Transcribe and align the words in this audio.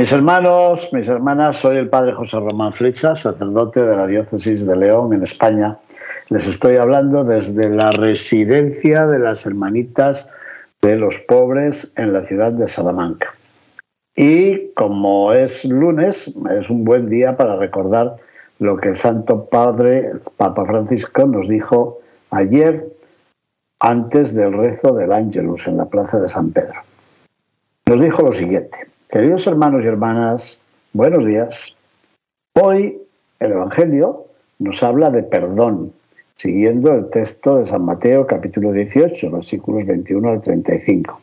Mis 0.00 0.12
hermanos, 0.12 0.88
mis 0.94 1.08
hermanas, 1.08 1.58
soy 1.58 1.76
el 1.76 1.90
padre 1.90 2.14
José 2.14 2.40
Román 2.40 2.72
Flecha, 2.72 3.14
sacerdote 3.14 3.82
de 3.82 3.94
la 3.94 4.06
diócesis 4.06 4.64
de 4.64 4.74
León 4.74 5.12
en 5.12 5.22
España 5.22 5.76
les 6.30 6.46
estoy 6.46 6.76
hablando 6.76 7.22
desde 7.22 7.68
la 7.68 7.90
residencia 7.90 9.06
de 9.06 9.18
las 9.18 9.44
hermanitas 9.44 10.26
de 10.80 10.96
los 10.96 11.18
pobres 11.18 11.92
en 11.96 12.14
la 12.14 12.22
ciudad 12.22 12.50
de 12.52 12.66
Salamanca. 12.66 13.34
Y 14.16 14.68
como 14.68 15.34
es 15.34 15.66
lunes, 15.66 16.32
es 16.50 16.70
un 16.70 16.82
buen 16.86 17.10
día 17.10 17.36
para 17.36 17.58
recordar 17.58 18.16
lo 18.58 18.78
que 18.78 18.88
el 18.88 18.96
Santo 18.96 19.50
Padre, 19.50 20.12
Papa 20.38 20.64
Francisco, 20.64 21.26
nos 21.26 21.46
dijo 21.46 21.98
ayer 22.30 22.86
antes 23.80 24.34
del 24.34 24.54
rezo 24.54 24.94
del 24.94 25.12
Ángelus 25.12 25.66
en 25.66 25.76
la 25.76 25.84
plaza 25.84 26.18
de 26.18 26.28
San 26.28 26.52
Pedro. 26.52 26.80
Nos 27.84 28.00
dijo 28.00 28.22
lo 28.22 28.32
siguiente, 28.32 28.88
queridos 29.10 29.46
hermanos 29.48 29.82
y 29.84 29.88
hermanas, 29.88 30.60
buenos 30.92 31.24
días. 31.24 31.76
Hoy 32.60 32.98
el 33.40 33.52
Evangelio 33.52 34.26
nos 34.60 34.84
habla 34.84 35.10
de 35.10 35.24
perdón, 35.24 35.92
siguiendo 36.36 36.92
el 36.92 37.10
texto 37.10 37.56
de 37.56 37.66
San 37.66 37.84
Mateo 37.84 38.24
capítulo 38.26 38.72
18, 38.72 39.32
versículos 39.32 39.84
21 39.84 40.30
al 40.30 40.40
35. 40.40 41.20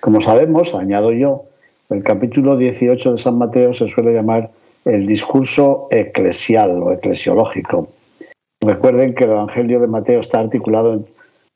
Como 0.00 0.20
sabemos, 0.20 0.72
añado 0.72 1.12
yo, 1.12 1.46
el 1.88 2.04
capítulo 2.04 2.56
18 2.56 3.12
de 3.12 3.18
San 3.18 3.38
Mateo 3.38 3.72
se 3.72 3.88
suele 3.88 4.12
llamar 4.12 4.50
el 4.84 5.06
discurso 5.08 5.88
eclesial 5.90 6.80
o 6.80 6.92
eclesiológico. 6.92 7.88
Recuerden 8.60 9.14
que 9.14 9.24
el 9.24 9.30
Evangelio 9.30 9.80
de 9.80 9.88
Mateo 9.88 10.20
está 10.20 10.38
articulado 10.38 11.04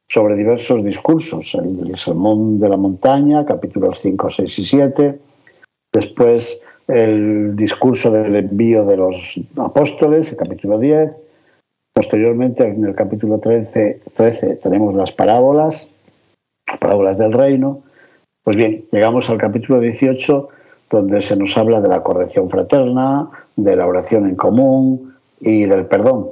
sobre 0.08 0.34
diversos 0.34 0.82
discursos, 0.82 1.54
el 1.54 1.76
del 1.76 1.94
Sermón 1.94 2.58
de 2.58 2.68
la 2.68 2.76
Montaña, 2.76 3.44
capítulos 3.46 4.00
5, 4.00 4.30
6 4.30 4.58
y 4.58 4.64
7, 4.64 5.18
después 5.94 6.60
el 6.88 7.56
discurso 7.56 8.10
del 8.10 8.36
envío 8.36 8.84
de 8.84 8.98
los 8.98 9.40
apóstoles, 9.56 10.30
el 10.30 10.36
capítulo 10.36 10.78
10, 10.78 11.16
Posteriormente, 11.94 12.66
en 12.66 12.84
el 12.84 12.96
capítulo 12.96 13.38
13, 13.38 14.00
13 14.14 14.56
tenemos 14.56 14.96
las 14.96 15.12
parábolas, 15.12 15.88
parábolas 16.80 17.18
del 17.18 17.32
reino. 17.32 17.84
Pues 18.42 18.56
bien, 18.56 18.84
llegamos 18.90 19.30
al 19.30 19.38
capítulo 19.38 19.78
18, 19.78 20.48
donde 20.90 21.20
se 21.20 21.36
nos 21.36 21.56
habla 21.56 21.80
de 21.80 21.88
la 21.88 22.02
corrección 22.02 22.50
fraterna, 22.50 23.30
de 23.54 23.76
la 23.76 23.86
oración 23.86 24.26
en 24.26 24.34
común 24.34 25.14
y 25.38 25.66
del 25.66 25.86
perdón. 25.86 26.30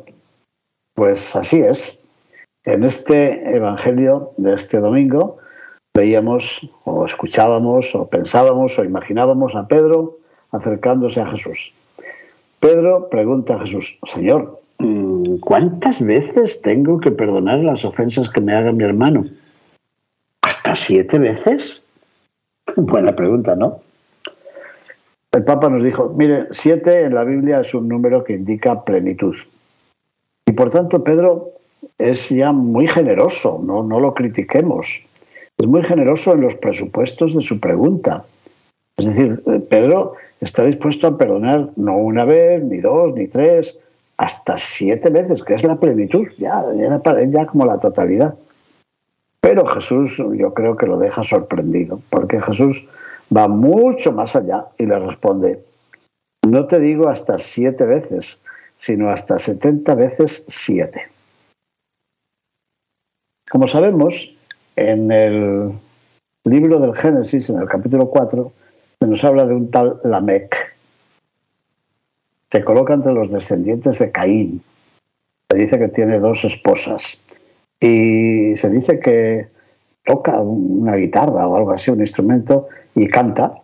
Pues 0.96 1.36
así 1.36 1.60
es. 1.60 1.96
En 2.64 2.82
este 2.82 3.54
Evangelio 3.54 4.32
de 4.38 4.54
este 4.54 4.80
domingo 4.80 5.38
veíamos 5.94 6.60
o 6.84 7.04
escuchábamos 7.04 7.94
o 7.94 8.06
pensábamos 8.08 8.78
o 8.78 8.84
imaginábamos 8.84 9.54
a 9.54 9.66
Pedro 9.68 10.18
acercándose 10.50 11.20
a 11.20 11.26
Jesús. 11.28 11.72
Pedro 12.60 13.08
pregunta 13.08 13.54
a 13.54 13.60
Jesús, 13.60 13.98
Señor, 14.04 14.62
Mm, 14.82 15.36
¿cuántas 15.38 16.02
veces 16.04 16.60
tengo 16.60 16.98
que 16.98 17.12
perdonar 17.12 17.60
las 17.60 17.84
ofensas 17.84 18.28
que 18.28 18.40
me 18.40 18.52
haga 18.52 18.72
mi 18.72 18.82
hermano? 18.82 19.26
¿Hasta 20.40 20.74
siete 20.74 21.20
veces? 21.20 21.80
Buena 22.76 23.14
pregunta, 23.14 23.54
¿no? 23.54 23.78
El 25.30 25.44
Papa 25.44 25.68
nos 25.68 25.84
dijo, 25.84 26.12
mire, 26.16 26.48
siete 26.50 27.04
en 27.04 27.14
la 27.14 27.22
Biblia 27.22 27.60
es 27.60 27.72
un 27.74 27.86
número 27.86 28.24
que 28.24 28.32
indica 28.32 28.84
plenitud. 28.84 29.36
Y 30.46 30.52
por 30.52 30.70
tanto, 30.70 31.04
Pedro 31.04 31.52
es 31.98 32.28
ya 32.30 32.50
muy 32.50 32.88
generoso, 32.88 33.60
no, 33.64 33.84
no 33.84 34.00
lo 34.00 34.14
critiquemos. 34.14 35.00
Es 35.62 35.68
muy 35.68 35.84
generoso 35.84 36.32
en 36.32 36.40
los 36.40 36.56
presupuestos 36.56 37.36
de 37.36 37.40
su 37.40 37.60
pregunta. 37.60 38.24
Es 38.96 39.06
decir, 39.06 39.40
Pedro 39.70 40.14
está 40.40 40.64
dispuesto 40.64 41.06
a 41.06 41.16
perdonar 41.16 41.68
no 41.76 41.98
una 41.98 42.24
vez, 42.24 42.64
ni 42.64 42.78
dos, 42.78 43.14
ni 43.14 43.28
tres, 43.28 43.78
hasta 44.16 44.58
siete 44.58 45.08
veces, 45.08 45.40
que 45.40 45.54
es 45.54 45.62
la 45.62 45.76
plenitud, 45.76 46.26
ya, 46.36 46.64
ya 46.74 47.46
como 47.46 47.64
la 47.64 47.78
totalidad. 47.78 48.34
Pero 49.40 49.64
Jesús 49.66 50.16
yo 50.36 50.52
creo 50.52 50.76
que 50.76 50.86
lo 50.86 50.98
deja 50.98 51.22
sorprendido, 51.22 52.00
porque 52.10 52.40
Jesús 52.40 52.84
va 53.34 53.46
mucho 53.46 54.10
más 54.10 54.34
allá 54.34 54.66
y 54.78 54.86
le 54.86 54.98
responde, 54.98 55.62
no 56.44 56.66
te 56.66 56.80
digo 56.80 57.08
hasta 57.08 57.38
siete 57.38 57.84
veces, 57.84 58.40
sino 58.74 59.10
hasta 59.10 59.38
setenta 59.38 59.94
veces 59.94 60.42
siete. 60.48 61.02
Como 63.48 63.68
sabemos, 63.68 64.34
en 64.76 65.10
el 65.10 65.72
libro 66.44 66.78
del 66.78 66.94
Génesis, 66.94 67.50
en 67.50 67.60
el 67.60 67.68
capítulo 67.68 68.08
4, 68.08 68.52
se 69.00 69.06
nos 69.06 69.24
habla 69.24 69.46
de 69.46 69.54
un 69.54 69.70
tal 69.70 69.98
Lamec, 70.04 70.72
se 72.52 72.62
coloca 72.62 72.92
entre 72.92 73.14
los 73.14 73.32
descendientes 73.32 73.98
de 73.98 74.10
Caín. 74.10 74.62
Se 75.50 75.56
dice 75.56 75.78
que 75.78 75.88
tiene 75.88 76.18
dos 76.18 76.44
esposas 76.44 77.18
y 77.80 78.54
se 78.56 78.68
dice 78.68 79.00
que 79.00 79.48
toca 80.04 80.38
una 80.40 80.96
guitarra 80.96 81.48
o 81.48 81.56
algo 81.56 81.72
así, 81.72 81.90
un 81.90 82.00
instrumento, 82.00 82.68
y 82.94 83.08
canta. 83.08 83.54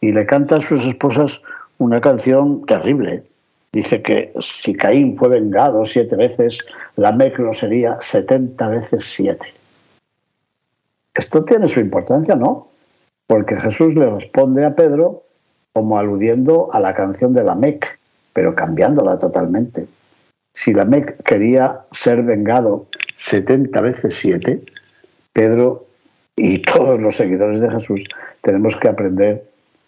Y 0.00 0.12
le 0.12 0.26
canta 0.26 0.56
a 0.56 0.60
sus 0.60 0.86
esposas 0.86 1.42
una 1.78 2.00
canción 2.00 2.64
terrible. 2.66 3.24
Dice 3.72 4.00
que 4.00 4.32
si 4.40 4.74
Caín 4.74 5.16
fue 5.16 5.28
vengado 5.28 5.84
siete 5.84 6.14
veces, 6.14 6.64
la 6.94 7.10
lo 7.10 7.52
sería 7.52 7.96
setenta 8.00 8.68
veces 8.68 9.04
siete. 9.04 9.48
Esto 11.16 11.44
tiene 11.44 11.66
su 11.66 11.80
importancia, 11.80 12.34
¿no? 12.34 12.68
Porque 13.26 13.56
Jesús 13.56 13.94
le 13.94 14.08
responde 14.10 14.64
a 14.64 14.74
Pedro 14.74 15.24
como 15.72 15.98
aludiendo 15.98 16.68
a 16.72 16.80
la 16.80 16.94
canción 16.94 17.32
de 17.32 17.44
la 17.44 17.54
Mec, 17.54 17.98
pero 18.32 18.54
cambiándola 18.54 19.18
totalmente. 19.18 19.86
Si 20.54 20.72
la 20.72 20.84
Mec 20.84 21.22
quería 21.22 21.80
ser 21.92 22.22
vengado 22.22 22.86
70 23.16 23.80
veces 23.80 24.14
7, 24.14 24.62
Pedro 25.32 25.86
y 26.36 26.58
todos 26.58 27.00
los 27.00 27.16
seguidores 27.16 27.60
de 27.60 27.70
Jesús 27.70 28.04
tenemos 28.42 28.76
que 28.76 28.88
aprender 28.88 29.44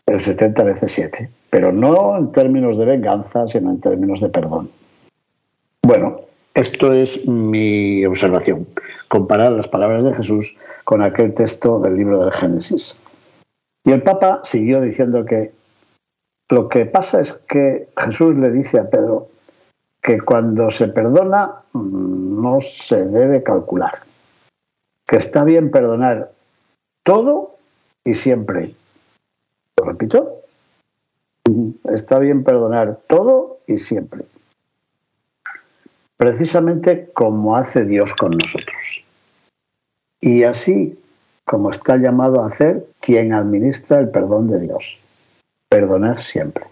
el 0.07 0.21
70 0.21 0.63
veces 0.63 0.93
7, 0.93 1.29
pero 1.51 1.73
no 1.73 2.17
en 2.17 2.33
términos 2.33 2.79
de 2.79 2.87
venganza, 2.87 3.47
sino 3.47 3.71
en 3.71 3.81
términos 3.81 4.21
de 4.21 4.31
perdón. 4.31 4.71
Bueno, 5.83 6.21
esto 6.55 6.93
es 6.93 7.27
mi 7.27 8.05
observación, 8.05 8.67
comparar 9.09 9.53
las 9.53 9.69
palabras 9.69 10.05
de 10.05 10.15
Jesús 10.15 10.57
con 10.85 11.03
aquel 11.03 11.35
texto 11.35 11.81
del 11.81 11.97
libro 11.97 12.19
del 12.19 12.33
Génesis. 12.33 13.01
Y 13.85 13.93
el 13.93 14.03
Papa 14.03 14.41
siguió 14.45 14.81
diciendo 14.81 15.25
que 15.25 15.53
lo 16.51 16.69
que 16.69 16.87
pasa 16.87 17.21
es 17.21 17.33
que 17.33 17.89
Jesús 17.97 18.37
le 18.37 18.51
dice 18.51 18.79
a 18.79 18.89
Pedro 18.89 19.29
que 20.03 20.21
cuando 20.21 20.71
se 20.71 20.89
perdona 20.89 21.63
mm, 21.73 22.43
no 22.43 22.61
se 22.61 23.07
debe 23.07 23.43
calcular, 23.43 23.99
que 25.07 25.17
está 25.17 25.45
bien 25.45 25.71
perdonar 25.71 26.33
todo 27.03 27.57
y 28.05 28.15
siempre. 28.15 28.75
¿Lo 29.77 29.85
repito? 29.85 30.43
Está 31.93 32.19
bien 32.19 32.45
perdonar 32.45 33.01
todo 33.07 33.59
y 33.67 33.77
siempre. 33.77 34.25
Precisamente 36.17 37.11
como 37.13 37.57
hace 37.57 37.85
Dios 37.85 38.13
con 38.15 38.33
nosotros. 38.33 38.78
Y 40.21 40.43
así 40.43 40.99
como 41.45 41.71
está 41.71 41.97
llamado 41.97 42.43
a 42.43 42.49
hacer 42.49 42.87
quien 43.01 43.33
administra 43.33 44.01
el 44.01 44.11
perdón 44.11 44.49
de 44.49 44.61
Dios 44.61 44.99
perdonar 45.69 46.19
siempre. 46.19 46.65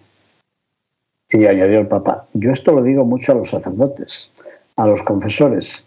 Y 1.31 1.47
añadió 1.47 1.81
el 1.81 1.89
Papa, 1.89 2.27
yo 2.35 2.53
esto 2.53 2.73
lo 2.73 2.83
digo 2.83 3.05
mucho 3.05 3.33
a 3.33 3.35
los 3.35 3.51
sacerdotes, 3.51 4.33
a 4.77 4.87
los 4.87 5.03
confesores, 5.03 5.85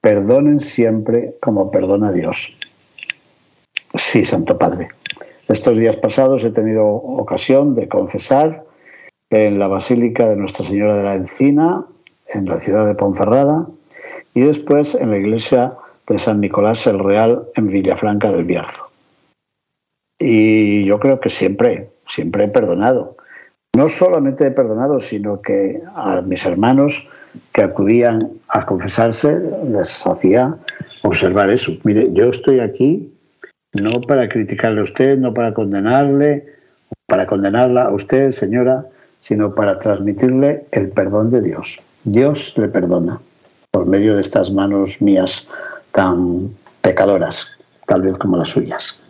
perdonen 0.00 0.60
siempre 0.60 1.34
como 1.40 1.70
perdona 1.70 2.12
Dios. 2.12 2.54
Sí, 3.94 4.24
Santo 4.24 4.58
Padre. 4.58 4.88
Estos 5.48 5.76
días 5.76 5.96
pasados 5.96 6.44
he 6.44 6.50
tenido 6.50 6.86
ocasión 6.86 7.74
de 7.74 7.88
confesar 7.88 8.64
en 9.30 9.58
la 9.58 9.66
Basílica 9.66 10.28
de 10.28 10.36
Nuestra 10.36 10.64
Señora 10.64 10.96
de 10.96 11.02
la 11.02 11.14
Encina, 11.14 11.86
en 12.28 12.46
la 12.46 12.58
ciudad 12.58 12.86
de 12.86 12.94
Ponferrada, 12.94 13.66
y 14.34 14.42
después 14.42 14.94
en 14.94 15.10
la 15.10 15.18
iglesia 15.18 15.74
de 16.08 16.18
San 16.18 16.40
Nicolás 16.40 16.86
el 16.86 16.98
Real 16.98 17.46
en 17.54 17.68
Villafranca 17.68 18.30
del 18.30 18.44
Bierzo. 18.44 18.88
Y 20.18 20.84
yo 20.84 21.00
creo 21.00 21.20
que 21.20 21.28
siempre, 21.28 21.90
siempre 22.06 22.44
he 22.44 22.48
perdonado. 22.48 23.16
No 23.76 23.88
solamente 23.88 24.46
he 24.46 24.50
perdonado, 24.50 25.00
sino 25.00 25.40
que 25.40 25.80
a 25.94 26.20
mis 26.20 26.44
hermanos 26.44 27.08
que 27.52 27.62
acudían 27.62 28.30
a 28.48 28.66
confesarse 28.66 29.40
les 29.66 30.06
hacía 30.06 30.56
observar 31.02 31.50
eso. 31.50 31.72
Mire, 31.84 32.12
yo 32.12 32.28
estoy 32.28 32.60
aquí 32.60 33.10
no 33.80 33.90
para 34.02 34.28
criticarle 34.28 34.80
a 34.80 34.84
usted, 34.84 35.18
no 35.18 35.32
para 35.32 35.54
condenarle, 35.54 36.46
para 37.06 37.26
condenarla 37.26 37.84
a 37.84 37.90
usted, 37.90 38.30
señora, 38.30 38.86
sino 39.20 39.54
para 39.54 39.78
transmitirle 39.78 40.66
el 40.72 40.90
perdón 40.90 41.30
de 41.30 41.40
Dios. 41.40 41.80
Dios 42.04 42.54
le 42.58 42.68
perdona 42.68 43.20
por 43.70 43.86
medio 43.86 44.14
de 44.14 44.20
estas 44.20 44.52
manos 44.52 45.00
mías 45.00 45.48
tan 45.92 46.54
pecadoras, 46.80 47.52
tal 47.86 48.02
vez 48.02 48.16
como 48.18 48.36
las 48.36 48.48
suyas. 48.48 49.00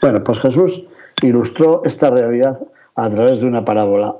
Bueno, 0.00 0.22
pues 0.22 0.40
Jesús 0.40 0.84
ilustró 1.22 1.82
esta 1.84 2.10
realidad 2.10 2.60
a 2.96 3.08
través 3.10 3.40
de 3.40 3.46
una 3.46 3.64
parábola, 3.64 4.14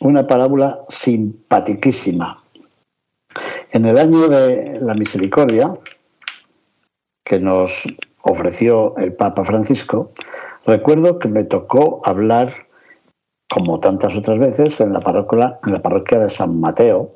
una 0.00 0.26
parábola 0.26 0.80
simpatiquísima. 0.88 2.42
En 3.70 3.84
el 3.84 3.98
año 3.98 4.28
de 4.28 4.78
la 4.80 4.94
misericordia, 4.94 5.74
que 7.24 7.38
nos 7.38 7.84
ofreció 8.22 8.96
el 8.96 9.12
Papa 9.12 9.44
Francisco, 9.44 10.10
recuerdo 10.64 11.18
que 11.18 11.28
me 11.28 11.44
tocó 11.44 12.00
hablar, 12.04 12.52
como 13.50 13.80
tantas 13.80 14.16
otras 14.16 14.38
veces, 14.38 14.80
en 14.80 14.92
la 14.92 15.00
parroquia, 15.00 15.58
en 15.64 15.72
la 15.74 15.82
parroquia 15.82 16.18
de 16.20 16.30
San 16.30 16.58
Mateo, 16.58 17.10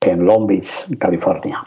en 0.00 0.24
Long 0.24 0.46
Beach, 0.46 0.86
California. 0.98 1.64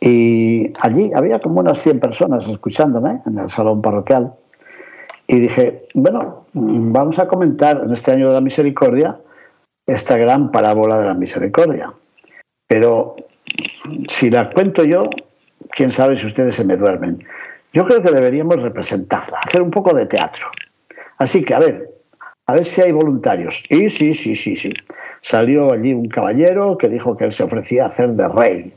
Y 0.00 0.72
allí 0.80 1.10
había 1.14 1.40
como 1.40 1.60
unas 1.60 1.80
100 1.82 2.00
personas 2.00 2.48
escuchándome 2.48 3.20
en 3.26 3.38
el 3.38 3.50
salón 3.50 3.82
parroquial. 3.82 4.32
Y 5.26 5.40
dije, 5.40 5.86
bueno, 5.94 6.44
vamos 6.54 7.18
a 7.18 7.28
comentar 7.28 7.82
en 7.84 7.92
este 7.92 8.12
año 8.12 8.28
de 8.28 8.34
la 8.34 8.40
misericordia 8.40 9.18
esta 9.86 10.16
gran 10.16 10.50
parábola 10.50 11.00
de 11.00 11.06
la 11.06 11.14
misericordia. 11.14 11.92
Pero 12.66 13.16
si 14.08 14.30
la 14.30 14.50
cuento 14.50 14.84
yo, 14.84 15.04
quién 15.70 15.90
sabe 15.90 16.16
si 16.16 16.26
ustedes 16.26 16.54
se 16.54 16.64
me 16.64 16.76
duermen. 16.76 17.24
Yo 17.72 17.84
creo 17.86 18.02
que 18.02 18.10
deberíamos 18.10 18.62
representarla, 18.62 19.38
hacer 19.44 19.62
un 19.62 19.70
poco 19.70 19.94
de 19.94 20.06
teatro. 20.06 20.46
Así 21.18 21.42
que, 21.44 21.54
a 21.54 21.58
ver, 21.58 21.90
a 22.46 22.54
ver 22.54 22.64
si 22.64 22.80
hay 22.80 22.92
voluntarios. 22.92 23.62
Y 23.68 23.90
sí, 23.90 24.14
sí, 24.14 24.34
sí, 24.34 24.56
sí. 24.56 24.70
Salió 25.20 25.72
allí 25.72 25.92
un 25.92 26.08
caballero 26.08 26.78
que 26.78 26.88
dijo 26.88 27.16
que 27.16 27.24
él 27.24 27.32
se 27.32 27.42
ofrecía 27.42 27.84
a 27.84 27.86
hacer 27.88 28.10
de 28.10 28.28
rey. 28.28 28.72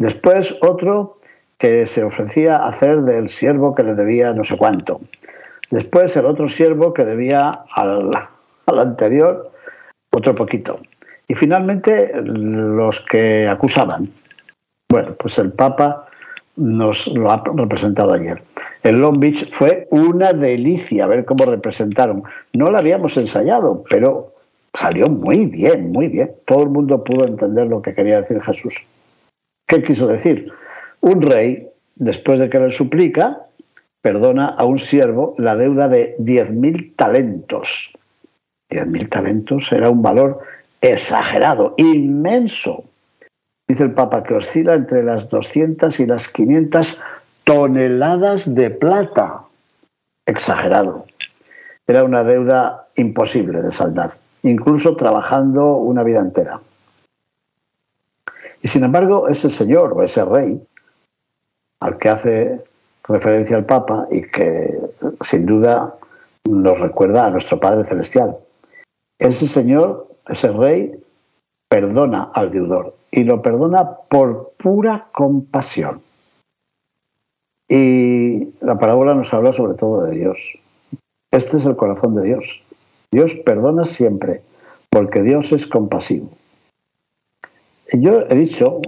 Después 0.00 0.56
otro 0.62 1.18
que 1.58 1.84
se 1.84 2.02
ofrecía 2.02 2.64
hacer 2.64 3.02
del 3.02 3.28
siervo 3.28 3.74
que 3.74 3.82
le 3.82 3.94
debía 3.94 4.32
no 4.32 4.44
sé 4.44 4.56
cuánto. 4.56 4.98
Después 5.70 6.16
el 6.16 6.24
otro 6.24 6.48
siervo 6.48 6.94
que 6.94 7.04
debía 7.04 7.64
al, 7.74 8.10
al 8.64 8.78
anterior 8.78 9.50
otro 10.10 10.34
poquito. 10.34 10.80
Y 11.28 11.34
finalmente 11.34 12.12
los 12.14 13.00
que 13.02 13.46
acusaban. 13.46 14.10
Bueno, 14.88 15.14
pues 15.18 15.36
el 15.38 15.52
Papa 15.52 16.08
nos 16.56 17.06
lo 17.08 17.30
ha 17.30 17.44
representado 17.54 18.14
ayer. 18.14 18.42
El 18.82 19.02
Long 19.02 19.20
Beach 19.20 19.52
fue 19.52 19.86
una 19.90 20.32
delicia 20.32 21.06
ver 21.06 21.26
cómo 21.26 21.44
representaron. 21.44 22.22
No 22.54 22.70
lo 22.70 22.78
habíamos 22.78 23.18
ensayado, 23.18 23.84
pero 23.90 24.32
salió 24.72 25.08
muy 25.10 25.44
bien, 25.44 25.92
muy 25.92 26.08
bien. 26.08 26.32
Todo 26.46 26.62
el 26.62 26.70
mundo 26.70 27.04
pudo 27.04 27.26
entender 27.26 27.66
lo 27.66 27.82
que 27.82 27.94
quería 27.94 28.22
decir 28.22 28.40
Jesús. 28.40 28.82
¿Qué 29.70 29.84
quiso 29.84 30.08
decir? 30.08 30.52
Un 31.00 31.22
rey, 31.22 31.68
después 31.94 32.40
de 32.40 32.50
que 32.50 32.58
le 32.58 32.70
suplica, 32.70 33.46
perdona 34.02 34.48
a 34.48 34.64
un 34.64 34.80
siervo 34.80 35.36
la 35.38 35.54
deuda 35.54 35.88
de 35.88 36.16
10.000 36.18 36.96
talentos. 36.96 37.96
10.000 38.68 39.08
talentos 39.08 39.70
era 39.70 39.88
un 39.88 40.02
valor 40.02 40.40
exagerado, 40.80 41.74
inmenso. 41.76 42.82
Dice 43.68 43.84
el 43.84 43.94
Papa 43.94 44.24
que 44.24 44.34
oscila 44.34 44.74
entre 44.74 45.04
las 45.04 45.28
200 45.28 46.00
y 46.00 46.06
las 46.06 46.28
500 46.28 47.00
toneladas 47.44 48.52
de 48.52 48.70
plata. 48.70 49.44
Exagerado. 50.26 51.06
Era 51.86 52.02
una 52.02 52.24
deuda 52.24 52.88
imposible 52.96 53.62
de 53.62 53.70
saldar, 53.70 54.14
incluso 54.42 54.96
trabajando 54.96 55.76
una 55.76 56.02
vida 56.02 56.18
entera. 56.18 56.60
Y 58.62 58.68
sin 58.68 58.84
embargo, 58.84 59.28
ese 59.28 59.48
señor 59.50 59.92
o 59.94 60.02
ese 60.02 60.24
rey, 60.24 60.62
al 61.80 61.98
que 61.98 62.08
hace 62.08 62.64
referencia 63.04 63.56
el 63.56 63.64
Papa 63.64 64.06
y 64.10 64.22
que 64.22 64.78
sin 65.22 65.46
duda 65.46 65.94
nos 66.48 66.80
recuerda 66.80 67.26
a 67.26 67.30
nuestro 67.30 67.58
Padre 67.58 67.84
Celestial, 67.84 68.36
ese 69.18 69.46
señor, 69.46 70.08
ese 70.28 70.48
rey, 70.48 70.98
perdona 71.68 72.30
al 72.34 72.50
deudor 72.50 72.94
y 73.10 73.24
lo 73.24 73.42
perdona 73.42 73.90
por 74.08 74.52
pura 74.56 75.08
compasión. 75.12 76.02
Y 77.68 78.48
la 78.60 78.78
parábola 78.78 79.14
nos 79.14 79.32
habla 79.32 79.52
sobre 79.52 79.74
todo 79.74 80.02
de 80.02 80.16
Dios. 80.16 80.58
Este 81.30 81.56
es 81.56 81.66
el 81.66 81.76
corazón 81.76 82.16
de 82.16 82.24
Dios. 82.24 82.62
Dios 83.12 83.36
perdona 83.36 83.84
siempre, 83.84 84.42
porque 84.90 85.22
Dios 85.22 85.52
es 85.52 85.66
compasivo. 85.66 86.30
Yo 87.92 88.22
he 88.28 88.34
dicho 88.34 88.80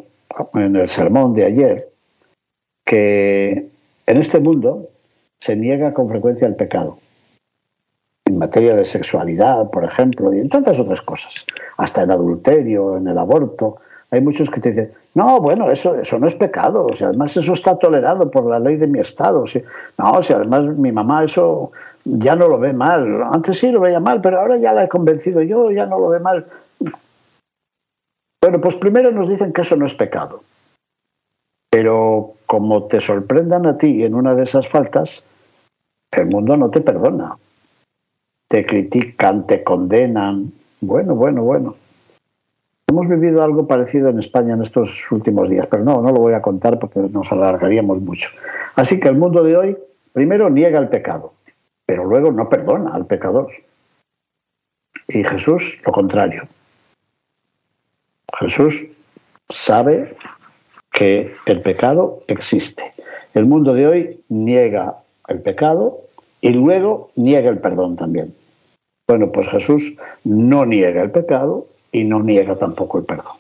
en 0.55 0.77
el 0.77 0.89
sermón 0.89 1.35
de 1.35 1.45
ayer 1.45 1.89
que 2.85 3.69
en 4.07 4.17
este 4.17 4.41
mundo 4.41 4.89
se 5.41 5.57
niega 5.57 5.93
con 5.93 6.09
frecuencia 6.09 6.47
el 6.47 6.55
pecado. 6.55 6.99
En 8.27 8.39
materia 8.39 8.77
de 8.77 8.85
sexualidad, 8.85 9.71
por 9.71 9.85
ejemplo, 9.85 10.33
y 10.33 10.41
en 10.41 10.49
tantas 10.49 10.79
otras 10.79 11.01
cosas. 11.03 11.45
Hasta 11.77 12.03
en 12.03 12.13
adulterio, 12.13 12.97
en 12.97 13.09
el 13.09 13.19
aborto. 13.19 13.79
Hay 14.11 14.21
muchos 14.21 14.51
que 14.51 14.61
te 14.61 14.69
dicen, 14.71 14.93
no, 15.15 15.41
bueno, 15.41 15.71
eso, 15.71 15.97
eso 15.97 16.19
no 16.19 16.27
es 16.29 16.35
pecado. 16.35 16.87
O 16.87 16.95
sea, 16.95 17.09
además 17.09 17.37
eso 17.37 17.53
está 17.53 17.77
tolerado 17.79 18.31
por 18.31 18.47
la 18.47 18.59
ley 18.59 18.77
de 18.77 18.87
mi 18.87 19.01
estado. 19.01 19.45
no, 19.99 20.23
si 20.23 20.33
además 20.33 20.67
mi 20.67 20.93
mamá 20.93 21.25
eso 21.25 21.73
ya 22.05 22.37
no 22.37 22.49
lo 22.49 22.59
ve 22.59 22.73
mal. 22.73 23.23
Antes 23.25 23.59
sí 23.59 23.71
lo 23.71 23.81
veía 23.81 24.01
mal, 24.01 24.21
pero 24.21 24.41
ahora 24.41 24.57
ya 24.59 24.73
la 24.73 24.85
he 24.85 24.89
convencido 24.89 25.43
yo, 25.43 25.71
ya 25.73 25.87
no 25.87 25.99
lo 25.99 26.09
ve 26.09 26.21
mal. 26.21 26.47
Bueno, 28.43 28.61
pues 28.61 28.75
primero 28.77 29.13
nos 29.13 29.29
dicen 29.29 29.53
que 29.53 29.61
eso 29.61 29.77
no 29.77 29.87
es 29.87 29.95
pecado. 29.95 30.43
Pero 31.71 32.35
como 32.47 32.85
te 32.85 33.01
sorprendan 33.01 33.67
a 33.67 33.79
ti 33.79 34.03
en 34.03 34.15
una 34.15 34.35
de 34.35 34.43
esas 34.43 34.69
faltas, 34.69 35.25
el 36.11 36.27
mundo 36.27 36.57
no 36.57 36.69
te 36.69 36.81
perdona. 36.81 37.37
Te 38.49 38.67
critican, 38.67 39.47
te 39.47 39.63
condenan. 39.63 40.53
Bueno, 40.81 41.15
bueno, 41.15 41.43
bueno. 41.45 41.77
Hemos 42.89 43.09
vivido 43.09 43.43
algo 43.43 43.67
parecido 43.67 44.11
en 44.11 44.19
España 44.19 44.55
en 44.55 44.61
estos 44.61 45.11
últimos 45.13 45.49
días, 45.49 45.67
pero 45.71 45.85
no, 45.85 46.03
no 46.03 46.13
lo 46.13 46.21
voy 46.21 46.35
a 46.35 46.43
contar 46.43 46.79
porque 46.79 46.99
nos 46.99 47.31
alargaríamos 47.31 48.01
mucho. 48.01 48.31
Así 48.75 48.99
que 49.01 49.09
el 49.09 49.17
mundo 49.17 49.43
de 49.45 49.57
hoy, 49.57 49.79
primero 50.13 50.51
niega 50.51 50.79
el 50.81 50.89
pecado, 50.89 51.33
pero 51.87 52.05
luego 52.05 52.33
no 52.33 52.49
perdona 52.49 52.91
al 52.93 53.07
pecador. 53.07 53.51
Y 55.09 55.25
Jesús, 55.25 55.81
lo 55.87 55.93
contrario. 55.93 56.43
Jesús 58.43 58.87
sabe 59.49 60.17
que 60.93 61.33
el 61.47 61.63
pecado 61.63 62.25
existe. 62.27 62.93
El 63.35 63.47
mundo 63.47 63.73
de 63.73 63.87
hoy 63.87 64.25
niega 64.29 64.99
el 65.29 65.41
pecado 65.43 66.01
y 66.41 66.51
luego 66.51 67.11
niega 67.15 67.51
el 67.51 67.59
perdón 67.59 67.97
también. 67.97 68.35
Bueno, 69.09 69.31
pues 69.31 69.49
Jesús 69.49 69.97
no 70.25 70.67
niega 70.67 71.03
el 71.03 71.13
pecado 71.13 71.67
y 71.93 72.05
no 72.05 72.21
niega 72.21 72.57
tampoco 72.57 72.99
el 72.99 73.05
perdón. 73.05 73.37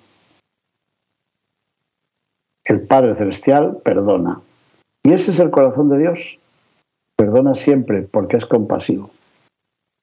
El 2.64 2.82
Padre 2.82 3.14
Celestial 3.16 3.78
perdona. 3.84 4.40
Y 5.02 5.12
ese 5.12 5.32
es 5.32 5.40
el 5.40 5.50
corazón 5.50 5.88
de 5.88 5.98
Dios. 5.98 6.38
Perdona 7.16 7.56
siempre 7.56 8.02
porque 8.02 8.36
es 8.36 8.46
compasivo. 8.46 9.10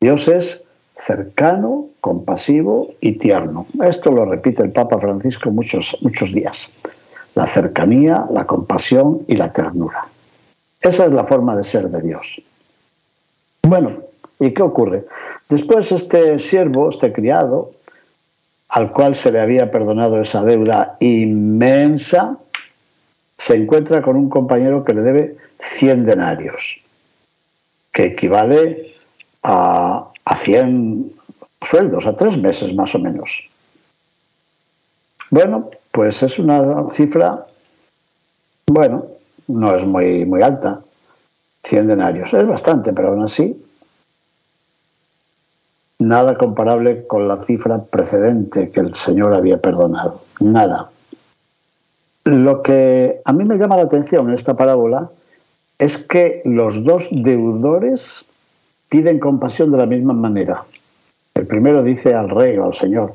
Dios 0.01 0.27
es 0.27 0.65
cercano, 0.99 1.87
compasivo 2.01 2.93
y 2.99 3.13
tierno. 3.13 3.65
Esto 3.83 4.11
lo 4.11 4.25
repite 4.25 4.63
el 4.63 4.71
Papa 4.71 4.97
Francisco 4.99 5.49
muchos, 5.49 5.97
muchos 6.01 6.33
días. 6.33 6.71
La 7.35 7.47
cercanía, 7.47 8.25
la 8.31 8.45
compasión 8.45 9.21
y 9.27 9.35
la 9.35 9.53
ternura. 9.53 10.07
Esa 10.81 11.05
es 11.05 11.11
la 11.11 11.25
forma 11.25 11.55
de 11.55 11.63
ser 11.63 11.89
de 11.89 12.01
Dios. 12.01 12.41
Bueno, 13.63 13.97
¿y 14.39 14.53
qué 14.53 14.61
ocurre? 14.61 15.05
Después 15.47 15.91
este 15.91 16.37
siervo, 16.39 16.89
este 16.89 17.11
criado, 17.11 17.71
al 18.69 18.91
cual 18.91 19.15
se 19.15 19.31
le 19.31 19.39
había 19.39 19.71
perdonado 19.71 20.21
esa 20.21 20.43
deuda 20.43 20.97
inmensa, 20.99 22.37
se 23.37 23.55
encuentra 23.55 24.01
con 24.01 24.15
un 24.15 24.29
compañero 24.29 24.83
que 24.83 24.93
le 24.93 25.01
debe 25.01 25.37
100 25.59 26.05
denarios, 26.05 26.81
que 27.93 28.05
equivale 28.05 28.95
a 29.43 30.09
a 30.29 30.35
100 30.35 31.11
sueldos, 31.59 32.05
a 32.05 32.15
tres 32.15 32.37
meses 32.37 32.73
más 32.75 32.93
o 32.93 32.99
menos. 32.99 33.49
Bueno, 35.31 35.71
pues 35.91 36.21
es 36.21 36.37
una 36.37 36.87
cifra, 36.91 37.47
bueno, 38.67 39.05
no 39.47 39.75
es 39.75 39.83
muy, 39.85 40.25
muy 40.25 40.43
alta, 40.43 40.81
100 41.63 41.87
denarios, 41.87 42.31
es 42.33 42.47
bastante, 42.47 42.93
pero 42.93 43.09
aún 43.09 43.23
así 43.23 43.59
nada 45.97 46.37
comparable 46.37 47.07
con 47.07 47.27
la 47.27 47.37
cifra 47.37 47.79
precedente 47.79 48.69
que 48.69 48.79
el 48.81 48.93
Señor 48.93 49.33
había 49.33 49.59
perdonado. 49.59 50.21
Nada. 50.39 50.91
Lo 52.25 52.61
que 52.61 53.19
a 53.25 53.33
mí 53.33 53.43
me 53.45 53.57
llama 53.57 53.77
la 53.77 53.83
atención 53.83 54.29
en 54.29 54.35
esta 54.35 54.55
parábola 54.55 55.09
es 55.79 55.97
que 55.97 56.43
los 56.45 56.83
dos 56.83 57.09
deudores 57.11 58.25
piden 58.89 59.19
compasión 59.19 59.71
de 59.71 59.77
la 59.77 59.85
misma 59.85 60.13
manera. 60.13 60.65
El 61.35 61.45
primero 61.45 61.83
dice 61.83 62.13
al 62.13 62.29
rey 62.29 62.57
o 62.57 62.65
al 62.65 62.73
Señor, 62.73 63.13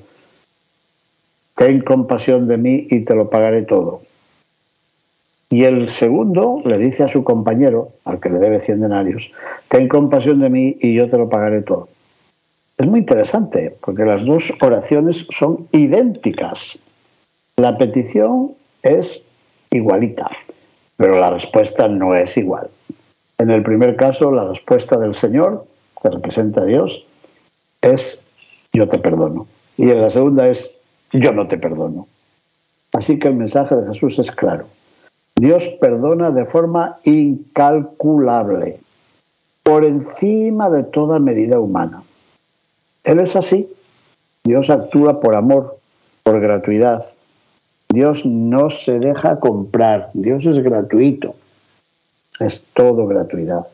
ten 1.57 1.81
compasión 1.81 2.49
de 2.49 2.57
mí 2.57 2.87
y 2.89 3.01
te 3.01 3.15
lo 3.15 3.29
pagaré 3.29 3.63
todo. 3.63 4.03
Y 5.51 5.65
el 5.65 5.89
segundo 5.89 6.63
le 6.65 6.79
dice 6.79 7.05
a 7.05 7.09
su 7.09 7.23
compañero, 7.23 7.91
al 8.05 8.19
que 8.19 8.31
le 8.31 8.39
debe 8.39 8.61
100 8.61 8.81
denarios, 8.81 9.31
ten 9.69 9.89
compasión 9.89 10.41
de 10.41 10.51
mí 10.51 10.77
y 10.81 10.95
yo 10.95 11.09
te 11.09 11.19
lo 11.19 11.29
pagaré 11.29 11.63
todo. 11.63 11.89
Es 12.77 12.87
muy 12.89 13.01
interesante, 13.01 13.77
porque 13.81 14.05
las 14.05 14.25
dos 14.25 14.53
oraciones 14.61 15.27
son 15.31 15.69
idénticas. 15.71 16.79
La 17.57 17.79
petición 17.79 18.53
es 18.83 19.23
igualita, 19.71 20.29
pero 20.97 21.21
la 21.21 21.31
respuesta 21.31 21.87
no 21.87 22.17
es 22.17 22.37
igual. 22.37 22.69
En 23.45 23.51
el 23.51 23.63
primer 23.63 23.97
caso, 23.97 24.33
la 24.33 24.49
respuesta 24.49 24.97
del 24.97 25.13
Señor, 25.13 25.67
que 26.01 26.09
representa 26.09 26.63
a 26.63 26.65
Dios, 26.65 27.05
es 27.83 28.23
yo 28.73 28.89
te 28.89 28.99
perdono. 28.99 29.47
Y 29.77 29.91
en 29.91 30.01
la 30.01 30.09
segunda 30.09 30.49
es 30.49 30.71
yo 31.13 31.31
no 31.35 31.47
te 31.47 31.59
perdono. 31.59 32.07
Así 32.95 33.19
que 33.19 33.29
el 33.29 33.35
mensaje 33.35 33.77
de 33.77 33.87
Jesús 33.89 34.19
es 34.19 34.31
claro. 34.31 34.65
Dios 35.37 35.69
perdona 35.79 36.31
de 36.31 36.47
forma 36.47 36.97
incalculable, 37.05 38.79
por 39.63 39.85
encima 39.85 40.71
de 40.71 40.85
toda 40.85 41.19
medida 41.19 41.61
humana. 41.61 42.03
Él 43.03 43.21
es 43.21 43.37
así. 43.37 43.69
Dios 44.43 44.71
actúa 44.71 45.21
por 45.21 45.35
amor, 45.35 45.77
por 46.23 46.41
gratuidad. 46.41 47.05
Dios 47.91 48.25
no 48.25 48.71
se 48.71 48.99
deja 48.99 49.39
comprar. 49.39 50.09
Dios 50.15 50.47
es 50.47 50.59
gratuito. 50.61 51.35
Es 52.41 52.67
todo 52.75 53.07
gratuidad. 53.07 53.67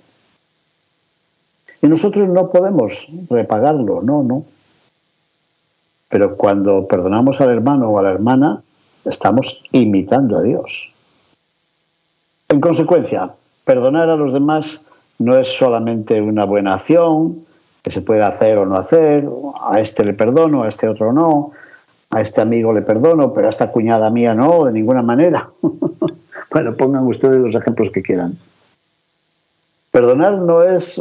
Y 1.82 1.86
nosotros 1.88 2.28
no 2.28 2.50
podemos 2.50 3.08
repagarlo, 3.28 4.02
no, 4.02 4.22
no. 4.22 4.44
Pero 6.08 6.36
cuando 6.36 6.86
perdonamos 6.86 7.40
al 7.40 7.50
hermano 7.50 7.88
o 7.88 7.98
a 7.98 8.02
la 8.02 8.10
hermana, 8.10 8.62
estamos 9.04 9.62
imitando 9.72 10.36
a 10.36 10.42
Dios. 10.42 10.92
En 12.48 12.60
consecuencia, 12.60 13.30
perdonar 13.64 14.10
a 14.10 14.16
los 14.16 14.32
demás 14.32 14.80
no 15.18 15.38
es 15.38 15.48
solamente 15.48 16.20
una 16.20 16.44
buena 16.44 16.74
acción 16.74 17.44
que 17.82 17.90
se 17.90 18.02
puede 18.02 18.22
hacer 18.22 18.58
o 18.58 18.66
no 18.66 18.76
hacer, 18.76 19.26
a 19.60 19.80
este 19.80 20.04
le 20.04 20.12
perdono, 20.12 20.64
a 20.64 20.68
este 20.68 20.88
otro 20.88 21.12
no, 21.12 21.52
a 22.10 22.20
este 22.20 22.40
amigo 22.40 22.72
le 22.72 22.82
perdono, 22.82 23.32
pero 23.32 23.46
a 23.46 23.50
esta 23.50 23.70
cuñada 23.70 24.10
mía 24.10 24.34
no, 24.34 24.64
de 24.64 24.72
ninguna 24.72 25.02
manera. 25.02 25.48
bueno, 26.50 26.74
pongan 26.76 27.06
ustedes 27.06 27.40
los 27.40 27.54
ejemplos 27.54 27.88
que 27.90 28.02
quieran. 28.02 28.36
Perdonar 29.90 30.38
no 30.38 30.62
es 30.62 31.00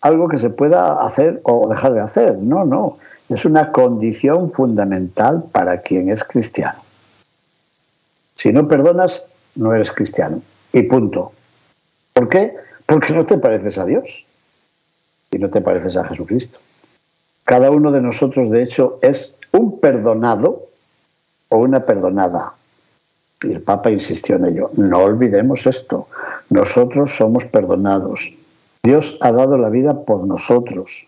algo 0.00 0.28
que 0.28 0.38
se 0.38 0.50
pueda 0.50 1.02
hacer 1.02 1.40
o 1.44 1.68
dejar 1.68 1.94
de 1.94 2.00
hacer, 2.00 2.38
no, 2.38 2.64
no 2.64 2.98
es 3.28 3.44
una 3.44 3.72
condición 3.72 4.50
fundamental 4.50 5.44
para 5.50 5.80
quien 5.82 6.10
es 6.10 6.22
cristiano. 6.22 6.80
Si 8.36 8.52
no 8.52 8.68
perdonas, 8.68 9.24
no 9.54 9.74
eres 9.74 9.90
cristiano. 9.90 10.42
Y 10.72 10.82
punto. 10.82 11.32
¿Por 12.12 12.28
qué? 12.28 12.54
Porque 12.84 13.14
no 13.14 13.26
te 13.26 13.38
pareces 13.38 13.78
a 13.78 13.84
Dios 13.84 14.24
y 15.30 15.38
no 15.38 15.50
te 15.50 15.60
pareces 15.60 15.96
a 15.96 16.04
Jesucristo. 16.04 16.60
Cada 17.44 17.70
uno 17.70 17.90
de 17.90 18.00
nosotros, 18.00 18.50
de 18.50 18.62
hecho, 18.62 18.98
es 19.02 19.34
un 19.52 19.80
perdonado 19.80 20.66
o 21.48 21.58
una 21.58 21.84
perdonada. 21.84 22.54
Y 23.42 23.52
el 23.52 23.62
Papa 23.62 23.90
insistió 23.90 24.36
en 24.36 24.46
ello. 24.46 24.70
No 24.74 24.98
olvidemos 24.98 25.66
esto. 25.66 26.08
Nosotros 26.50 27.16
somos 27.16 27.44
perdonados. 27.44 28.32
Dios 28.82 29.18
ha 29.20 29.32
dado 29.32 29.58
la 29.58 29.68
vida 29.68 30.04
por 30.04 30.26
nosotros 30.26 31.06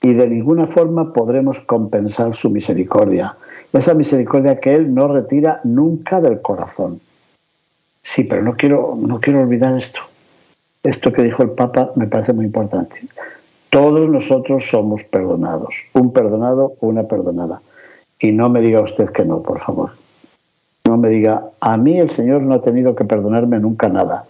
y 0.00 0.14
de 0.14 0.28
ninguna 0.28 0.66
forma 0.66 1.12
podremos 1.12 1.60
compensar 1.60 2.32
su 2.34 2.48
misericordia. 2.48 3.36
Esa 3.72 3.94
misericordia 3.94 4.58
que 4.58 4.74
Él 4.74 4.94
no 4.94 5.08
retira 5.08 5.60
nunca 5.64 6.20
del 6.20 6.40
corazón. 6.40 7.00
Sí, 8.02 8.24
pero 8.24 8.42
no 8.42 8.56
quiero, 8.56 8.96
no 8.98 9.20
quiero 9.20 9.42
olvidar 9.42 9.76
esto. 9.76 10.00
Esto 10.82 11.12
que 11.12 11.22
dijo 11.22 11.42
el 11.42 11.50
Papa 11.50 11.92
me 11.94 12.06
parece 12.06 12.32
muy 12.32 12.46
importante. 12.46 13.02
Todos 13.70 14.08
nosotros 14.08 14.68
somos 14.68 15.04
perdonados, 15.04 15.84
un 15.92 16.12
perdonado 16.12 16.74
una 16.80 17.04
perdonada. 17.04 17.60
Y 18.18 18.32
no 18.32 18.48
me 18.48 18.60
diga 18.60 18.80
usted 18.80 19.10
que 19.10 19.24
no, 19.24 19.42
por 19.42 19.60
favor. 19.60 19.90
No 20.86 20.96
me 20.96 21.10
diga, 21.10 21.50
a 21.60 21.76
mí 21.76 21.98
el 21.98 22.10
Señor 22.10 22.42
no 22.42 22.54
ha 22.54 22.62
tenido 22.62 22.96
que 22.96 23.04
perdonarme 23.04 23.60
nunca 23.60 23.88
nada 23.88 24.24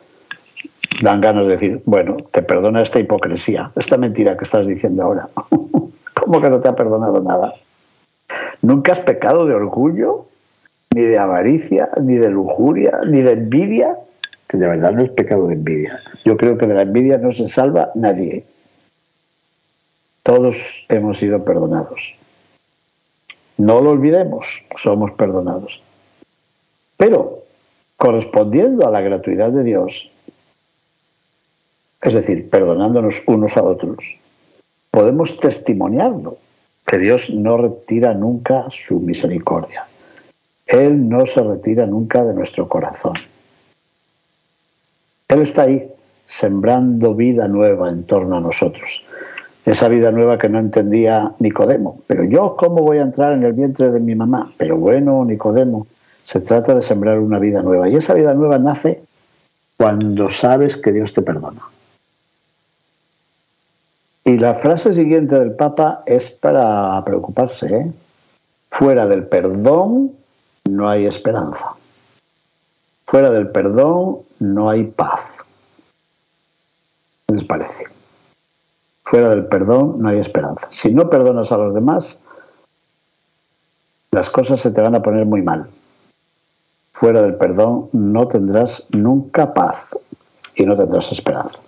dan 1.00 1.20
ganas 1.20 1.46
de 1.46 1.52
decir, 1.52 1.82
bueno, 1.86 2.16
te 2.30 2.42
perdona 2.42 2.82
esta 2.82 2.98
hipocresía, 2.98 3.70
esta 3.76 3.96
mentira 3.96 4.36
que 4.36 4.44
estás 4.44 4.66
diciendo 4.66 5.02
ahora. 5.02 5.28
¿Cómo 6.14 6.40
que 6.40 6.50
no 6.50 6.60
te 6.60 6.68
ha 6.68 6.76
perdonado 6.76 7.20
nada? 7.20 7.54
¿Nunca 8.60 8.92
has 8.92 9.00
pecado 9.00 9.46
de 9.46 9.54
orgullo, 9.54 10.26
ni 10.94 11.02
de 11.02 11.18
avaricia, 11.18 11.88
ni 12.00 12.16
de 12.16 12.30
lujuria, 12.30 13.00
ni 13.06 13.22
de 13.22 13.32
envidia? 13.32 13.96
Que 14.46 14.56
de 14.56 14.68
verdad 14.68 14.92
no 14.92 15.02
es 15.02 15.10
pecado 15.10 15.48
de 15.48 15.54
envidia. 15.54 16.00
Yo 16.24 16.36
creo 16.36 16.58
que 16.58 16.66
de 16.66 16.74
la 16.74 16.82
envidia 16.82 17.18
no 17.18 17.30
se 17.32 17.48
salva 17.48 17.90
nadie. 17.94 18.44
Todos 20.22 20.84
hemos 20.88 21.18
sido 21.18 21.44
perdonados. 21.44 22.14
No 23.56 23.80
lo 23.80 23.90
olvidemos, 23.90 24.62
somos 24.76 25.10
perdonados. 25.12 25.82
Pero, 26.96 27.40
correspondiendo 27.96 28.86
a 28.86 28.90
la 28.90 29.00
gratuidad 29.00 29.50
de 29.50 29.64
Dios, 29.64 30.10
es 32.02 32.14
decir, 32.14 32.50
perdonándonos 32.50 33.22
unos 33.26 33.56
a 33.56 33.62
otros, 33.62 34.16
podemos 34.90 35.38
testimoniarlo, 35.38 36.36
que 36.84 36.98
Dios 36.98 37.30
no 37.30 37.56
retira 37.56 38.12
nunca 38.12 38.66
su 38.68 38.98
misericordia. 38.98 39.86
Él 40.66 41.08
no 41.08 41.26
se 41.26 41.42
retira 41.42 41.86
nunca 41.86 42.24
de 42.24 42.34
nuestro 42.34 42.68
corazón. 42.68 43.14
Él 45.28 45.42
está 45.42 45.62
ahí, 45.62 45.90
sembrando 46.26 47.14
vida 47.14 47.46
nueva 47.46 47.88
en 47.88 48.04
torno 48.04 48.36
a 48.36 48.40
nosotros. 48.40 49.04
Esa 49.64 49.88
vida 49.88 50.10
nueva 50.10 50.38
que 50.38 50.48
no 50.48 50.58
entendía 50.58 51.32
Nicodemo. 51.38 52.00
Pero 52.08 52.24
yo, 52.24 52.56
¿cómo 52.56 52.82
voy 52.82 52.98
a 52.98 53.02
entrar 53.02 53.32
en 53.34 53.44
el 53.44 53.52
vientre 53.52 53.90
de 53.90 54.00
mi 54.00 54.16
mamá? 54.16 54.52
Pero 54.58 54.76
bueno, 54.76 55.24
Nicodemo, 55.24 55.86
se 56.24 56.40
trata 56.40 56.74
de 56.74 56.82
sembrar 56.82 57.20
una 57.20 57.38
vida 57.38 57.62
nueva. 57.62 57.88
Y 57.88 57.96
esa 57.96 58.14
vida 58.14 58.34
nueva 58.34 58.58
nace 58.58 59.02
cuando 59.76 60.28
sabes 60.28 60.76
que 60.76 60.92
Dios 60.92 61.12
te 61.12 61.22
perdona. 61.22 61.62
Y 64.24 64.38
la 64.38 64.54
frase 64.54 64.92
siguiente 64.92 65.38
del 65.38 65.54
Papa 65.54 66.02
es 66.06 66.30
para 66.30 67.04
preocuparse. 67.04 67.66
¿eh? 67.66 67.92
Fuera 68.70 69.06
del 69.06 69.26
perdón 69.26 70.12
no 70.70 70.88
hay 70.88 71.06
esperanza. 71.06 71.70
Fuera 73.04 73.30
del 73.30 73.48
perdón 73.50 74.18
no 74.38 74.70
hay 74.70 74.84
paz. 74.84 75.38
¿Qué 77.26 77.34
les 77.34 77.44
parece? 77.44 77.84
Fuera 79.02 79.28
del 79.30 79.46
perdón 79.46 79.96
no 80.00 80.08
hay 80.08 80.18
esperanza. 80.18 80.68
Si 80.70 80.94
no 80.94 81.10
perdonas 81.10 81.50
a 81.50 81.58
los 81.58 81.74
demás, 81.74 82.20
las 84.12 84.30
cosas 84.30 84.60
se 84.60 84.70
te 84.70 84.80
van 84.80 84.94
a 84.94 85.02
poner 85.02 85.26
muy 85.26 85.42
mal. 85.42 85.68
Fuera 86.92 87.22
del 87.22 87.34
perdón 87.34 87.88
no 87.92 88.28
tendrás 88.28 88.86
nunca 88.90 89.52
paz 89.52 89.96
y 90.54 90.64
no 90.64 90.76
tendrás 90.76 91.10
esperanza. 91.10 91.58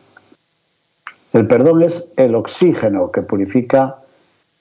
El 1.35 1.49
perdón 1.49 1.83
es 1.83 2.13
el 2.17 2.37
oxígeno 2.37 3.11
que 3.11 3.21
purifica 3.21 3.97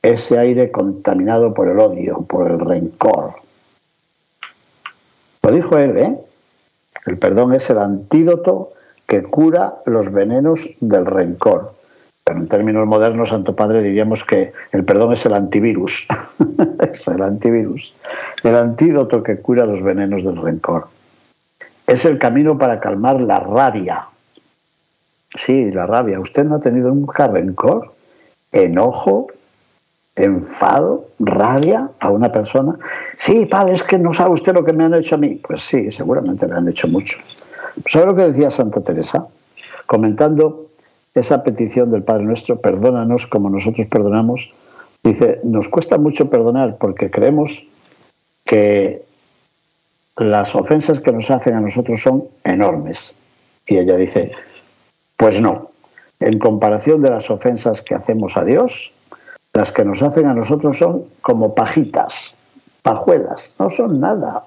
ese 0.01 0.39
aire 0.39 0.71
contaminado 0.71 1.53
por 1.53 1.69
el 1.69 1.79
odio, 1.79 2.23
por 2.23 2.49
el 2.49 2.59
rencor. 2.59 3.35
Lo 5.43 5.51
dijo 5.51 5.77
él, 5.77 5.97
¿eh? 5.97 6.17
El 7.05 7.19
perdón 7.19 7.53
es 7.53 7.69
el 7.69 7.77
antídoto 7.77 8.71
que 9.05 9.21
cura 9.21 9.75
los 9.85 10.11
venenos 10.11 10.67
del 10.79 11.05
rencor. 11.05 11.75
Pero 12.23 12.39
en 12.39 12.47
términos 12.47 12.87
modernos, 12.87 13.29
Santo 13.29 13.55
Padre, 13.55 13.83
diríamos 13.83 14.23
que 14.23 14.51
el 14.71 14.83
perdón 14.83 15.13
es 15.13 15.23
el 15.27 15.35
antivirus. 15.35 16.07
es 16.91 17.07
el 17.07 17.21
antivirus. 17.21 17.93
El 18.43 18.55
antídoto 18.55 19.21
que 19.21 19.37
cura 19.37 19.67
los 19.67 19.83
venenos 19.83 20.23
del 20.23 20.37
rencor. 20.37 20.87
Es 21.85 22.03
el 22.05 22.17
camino 22.17 22.57
para 22.57 22.79
calmar 22.79 23.21
la 23.21 23.41
rabia, 23.41 24.07
Sí, 25.35 25.71
la 25.71 25.85
rabia. 25.85 26.19
¿Usted 26.19 26.43
no 26.43 26.55
ha 26.55 26.59
tenido 26.59 26.89
nunca 26.89 27.27
rencor, 27.27 27.91
enojo, 28.51 29.27
enfado, 30.15 31.07
rabia 31.19 31.89
a 31.99 32.09
una 32.09 32.31
persona? 32.31 32.77
Sí, 33.17 33.45
padre, 33.45 33.73
es 33.73 33.83
que 33.83 33.97
no 33.97 34.13
sabe 34.13 34.31
usted 34.31 34.53
lo 34.53 34.63
que 34.63 34.73
me 34.73 34.83
han 34.83 34.93
hecho 34.93 35.15
a 35.15 35.17
mí. 35.17 35.35
Pues 35.35 35.63
sí, 35.63 35.91
seguramente 35.91 36.47
le 36.47 36.53
han 36.53 36.67
hecho 36.67 36.87
mucho. 36.87 37.17
¿Sabe 37.87 38.07
lo 38.07 38.15
que 38.15 38.29
decía 38.29 38.51
Santa 38.51 38.81
Teresa? 38.81 39.27
Comentando 39.87 40.67
esa 41.15 41.43
petición 41.43 41.91
del 41.91 42.03
Padre 42.03 42.25
Nuestro, 42.25 42.59
perdónanos 42.59 43.27
como 43.27 43.49
nosotros 43.49 43.87
perdonamos 43.87 44.51
Dice, 45.03 45.41
nos 45.43 45.67
cuesta 45.67 45.97
mucho 45.97 46.29
perdonar 46.29 46.77
porque 46.77 47.11
creemos 47.11 47.61
que 48.45 49.03
las 50.15 50.55
ofensas 50.55 51.01
que 51.01 51.11
nos 51.11 51.29
hacen 51.29 51.55
a 51.55 51.59
nosotros 51.59 52.01
son 52.01 52.23
enormes. 52.45 53.13
Y 53.67 53.77
ella 53.77 53.97
dice, 53.97 54.31
pues 55.17 55.41
no, 55.41 55.69
en 56.19 56.39
comparación 56.39 57.01
de 57.01 57.09
las 57.09 57.29
ofensas 57.29 57.81
que 57.81 57.95
hacemos 57.95 58.37
a 58.37 58.43
Dios, 58.43 58.91
las 59.53 59.71
que 59.71 59.85
nos 59.85 60.01
hacen 60.01 60.25
a 60.25 60.33
nosotros 60.33 60.77
son 60.77 61.03
como 61.21 61.53
pajitas, 61.53 62.35
pajuelas, 62.81 63.55
no 63.59 63.69
son 63.69 63.99
nada. 63.99 64.43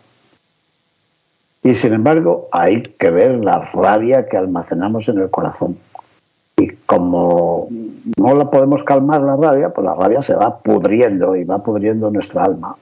Y 1.63 1.75
sin 1.75 1.93
embargo, 1.93 2.49
hay 2.53 2.83
que 2.83 3.11
ver 3.11 3.45
la 3.45 3.59
rabia 3.59 4.29
que 4.29 4.37
almacenamos 4.37 5.09
en 5.09 5.19
el 5.19 5.31
corazón. 5.31 5.79
Y 6.57 6.69
como 6.87 7.69
no 8.17 8.35
la 8.35 8.51
podemos 8.51 8.83
calmar 8.83 9.21
la 9.23 9.37
rabia, 9.37 9.71
pues 9.71 9.85
la 9.85 9.95
rabia 9.95 10.23
se 10.23 10.35
va 10.35 10.59
pudriendo 10.59 11.37
y 11.37 11.45
va 11.45 11.63
pudriendo 11.63 12.11
nuestra 12.11 12.45
alma. 12.45 12.77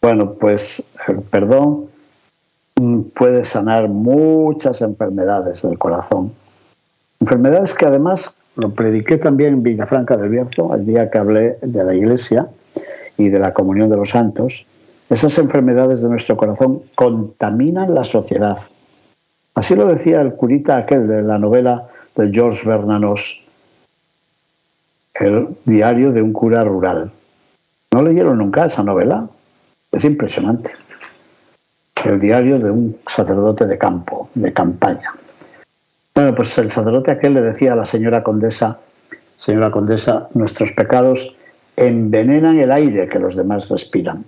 Bueno, 0.00 0.34
pues 0.34 0.84
el 1.08 1.22
perdón 1.22 1.88
puede 3.04 3.44
sanar 3.44 3.88
muchas 3.88 4.80
enfermedades 4.82 5.62
del 5.62 5.78
corazón. 5.78 6.32
Enfermedades 7.20 7.74
que 7.74 7.86
además 7.86 8.34
lo 8.56 8.70
prediqué 8.70 9.18
también 9.18 9.54
en 9.54 9.62
Villafranca 9.62 10.16
del 10.16 10.30
Bierzo, 10.30 10.74
el 10.74 10.86
día 10.86 11.10
que 11.10 11.18
hablé 11.18 11.58
de 11.62 11.84
la 11.84 11.94
iglesia 11.94 12.48
y 13.16 13.28
de 13.28 13.38
la 13.38 13.52
comunión 13.52 13.90
de 13.90 13.96
los 13.96 14.10
santos. 14.10 14.66
Esas 15.10 15.38
enfermedades 15.38 16.02
de 16.02 16.08
nuestro 16.08 16.36
corazón 16.36 16.82
contaminan 16.94 17.94
la 17.94 18.04
sociedad. 18.04 18.58
Así 19.54 19.74
lo 19.74 19.86
decía 19.86 20.20
el 20.20 20.34
curita 20.34 20.76
aquel 20.76 21.06
de 21.06 21.22
la 21.22 21.38
novela 21.38 21.88
de 22.16 22.30
George 22.32 22.68
Bernanos, 22.68 23.40
el 25.14 25.48
diario 25.64 26.12
de 26.12 26.22
un 26.22 26.32
cura 26.32 26.64
rural. 26.64 27.10
¿No 27.92 28.02
leyeron 28.02 28.38
nunca 28.38 28.66
esa 28.66 28.82
novela? 28.82 29.28
Es 29.92 30.04
impresionante. 30.04 30.72
El 32.04 32.20
diario 32.20 32.58
de 32.58 32.70
un 32.70 32.96
sacerdote 33.06 33.64
de 33.64 33.78
campo, 33.78 34.28
de 34.34 34.52
campaña. 34.52 35.14
Bueno, 36.14 36.34
pues 36.34 36.56
el 36.58 36.70
sacerdote 36.70 37.10
aquel 37.10 37.32
le 37.32 37.40
decía 37.40 37.72
a 37.72 37.76
la 37.76 37.86
señora 37.86 38.22
condesa, 38.22 38.78
señora 39.38 39.70
condesa, 39.70 40.28
nuestros 40.34 40.72
pecados 40.72 41.34
envenenan 41.76 42.58
el 42.58 42.70
aire 42.70 43.08
que 43.08 43.18
los 43.18 43.34
demás 43.36 43.70
respiran. 43.70 44.22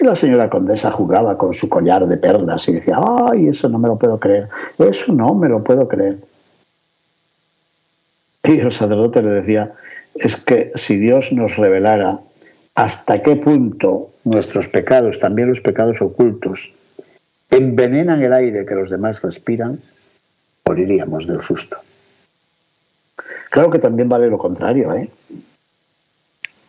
Y 0.00 0.04
la 0.04 0.16
señora 0.16 0.48
condesa 0.48 0.90
jugaba 0.90 1.36
con 1.36 1.52
su 1.52 1.68
collar 1.68 2.06
de 2.06 2.16
perlas 2.16 2.66
y 2.68 2.72
decía, 2.72 2.98
ay, 3.30 3.48
eso 3.48 3.68
no 3.68 3.78
me 3.78 3.88
lo 3.88 3.98
puedo 3.98 4.18
creer, 4.18 4.48
eso 4.78 5.12
no 5.12 5.34
me 5.34 5.48
lo 5.48 5.62
puedo 5.62 5.86
creer. 5.86 6.18
Y 8.44 8.58
el 8.58 8.72
sacerdote 8.72 9.22
le 9.22 9.30
decía, 9.30 9.72
es 10.14 10.36
que 10.36 10.72
si 10.74 10.96
Dios 10.96 11.32
nos 11.32 11.56
revelara 11.58 12.20
hasta 12.74 13.22
qué 13.22 13.36
punto 13.36 14.10
nuestros 14.24 14.68
pecados, 14.68 15.18
también 15.18 15.48
los 15.48 15.60
pecados 15.60 16.00
ocultos, 16.00 16.72
envenenan 17.56 18.22
el 18.22 18.32
aire 18.32 18.66
que 18.66 18.74
los 18.74 18.90
demás 18.90 19.22
respiran, 19.22 19.80
moriríamos 20.66 21.26
del 21.26 21.40
susto. 21.42 21.76
Claro 23.50 23.70
que 23.70 23.78
también 23.78 24.08
vale 24.08 24.28
lo 24.28 24.38
contrario, 24.38 24.92
¿eh? 24.94 25.08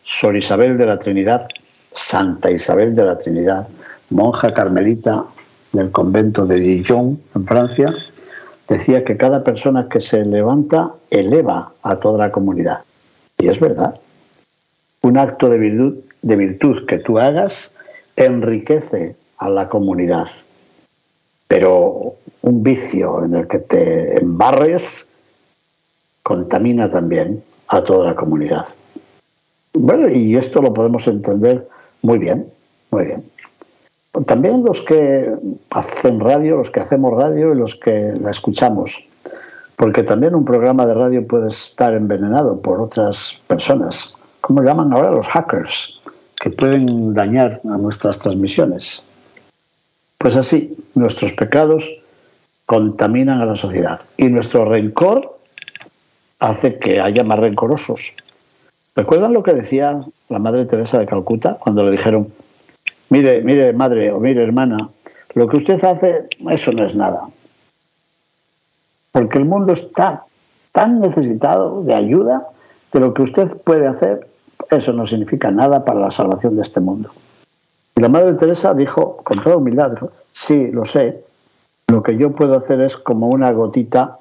Sor 0.04 0.36
Isabel 0.36 0.78
de 0.78 0.86
la 0.86 0.98
Trinidad, 0.98 1.48
Santa 1.90 2.50
Isabel 2.50 2.94
de 2.94 3.04
la 3.04 3.18
Trinidad, 3.18 3.66
monja 4.10 4.54
carmelita 4.54 5.24
del 5.72 5.90
convento 5.90 6.46
de 6.46 6.56
Dijon, 6.60 7.20
en 7.34 7.46
Francia, 7.46 7.92
decía 8.68 9.04
que 9.04 9.16
cada 9.16 9.42
persona 9.42 9.88
que 9.88 10.00
se 10.00 10.24
levanta 10.24 10.92
eleva 11.10 11.72
a 11.82 11.96
toda 11.96 12.18
la 12.18 12.30
comunidad. 12.30 12.84
Y 13.38 13.48
es 13.48 13.58
verdad 13.58 13.98
un 15.02 15.18
acto 15.18 15.48
de 15.48 15.58
virtud, 15.58 15.96
de 16.22 16.36
virtud 16.36 16.86
que 16.86 16.98
tú 16.98 17.18
hagas 17.18 17.72
enriquece 18.16 19.16
a 19.38 19.48
la 19.48 19.68
comunidad. 19.68 20.28
Pero 21.48 22.14
un 22.42 22.62
vicio 22.62 23.24
en 23.24 23.34
el 23.34 23.48
que 23.48 23.58
te 23.58 24.18
embarres 24.20 25.06
contamina 26.22 26.88
también 26.90 27.42
a 27.68 27.82
toda 27.82 28.06
la 28.06 28.16
comunidad. 28.16 28.66
Bueno, 29.74 30.08
y 30.08 30.36
esto 30.36 30.60
lo 30.60 30.72
podemos 30.72 31.06
entender 31.06 31.68
muy 32.02 32.18
bien, 32.18 32.50
muy 32.90 33.04
bien. 33.04 33.24
También 34.26 34.64
los 34.64 34.80
que 34.80 35.30
hacen 35.70 36.20
radio, 36.20 36.56
los 36.56 36.70
que 36.70 36.80
hacemos 36.80 37.14
radio 37.14 37.52
y 37.52 37.56
los 37.56 37.74
que 37.74 38.14
la 38.20 38.30
escuchamos, 38.30 39.04
porque 39.76 40.02
también 40.02 40.34
un 40.34 40.44
programa 40.44 40.86
de 40.86 40.94
radio 40.94 41.26
puede 41.26 41.48
estar 41.48 41.92
envenenado 41.92 42.58
por 42.60 42.80
otras 42.80 43.38
personas 43.46 44.16
¿cómo 44.46 44.62
llaman 44.62 44.92
ahora? 44.92 45.10
Los 45.10 45.26
hackers, 45.26 45.98
que 46.40 46.50
pueden 46.50 47.14
dañar 47.14 47.60
a 47.64 47.76
nuestras 47.78 48.18
transmisiones. 48.20 49.04
Pues 50.18 50.36
así, 50.36 50.76
nuestros 50.94 51.32
pecados 51.32 51.92
contaminan 52.64 53.40
a 53.40 53.46
la 53.46 53.54
sociedad 53.54 54.00
y 54.16 54.24
nuestro 54.28 54.64
rencor 54.64 55.38
hace 56.38 56.78
que 56.78 57.00
haya 57.00 57.22
más 57.22 57.38
rencorosos. 57.38 58.12
¿Recuerdan 58.94 59.32
lo 59.32 59.42
que 59.42 59.54
decía 59.54 60.00
la 60.28 60.38
Madre 60.38 60.66
Teresa 60.66 60.98
de 60.98 61.06
Calcuta 61.06 61.58
cuando 61.60 61.84
le 61.84 61.90
dijeron, 61.92 62.32
mire, 63.10 63.42
mire 63.42 63.72
madre 63.72 64.10
o 64.10 64.18
mire 64.18 64.42
hermana, 64.42 64.76
lo 65.34 65.48
que 65.48 65.56
usted 65.58 65.82
hace, 65.84 66.26
eso 66.50 66.72
no 66.72 66.84
es 66.84 66.94
nada? 66.94 67.28
Porque 69.12 69.38
el 69.38 69.44
mundo 69.44 69.72
está 69.72 70.24
tan 70.72 71.00
necesitado 71.00 71.82
de 71.84 71.94
ayuda 71.94 72.48
que 72.92 73.00
lo 73.00 73.14
que 73.14 73.22
usted 73.22 73.56
puede 73.58 73.86
hacer 73.86 74.26
eso 74.70 74.92
no 74.92 75.06
significa 75.06 75.50
nada 75.50 75.84
para 75.84 76.00
la 76.00 76.10
salvación 76.10 76.56
de 76.56 76.62
este 76.62 76.80
mundo. 76.80 77.10
Y 77.96 78.02
la 78.02 78.08
Madre 78.08 78.34
Teresa 78.34 78.74
dijo 78.74 79.16
con 79.24 79.42
toda 79.42 79.56
humildad, 79.56 79.92
sí, 80.30 80.66
lo 80.66 80.84
sé, 80.84 81.24
lo 81.88 82.02
que 82.02 82.16
yo 82.18 82.32
puedo 82.32 82.54
hacer 82.54 82.82
es 82.82 82.96
como 82.96 83.28
una 83.28 83.52
gotita 83.52 84.18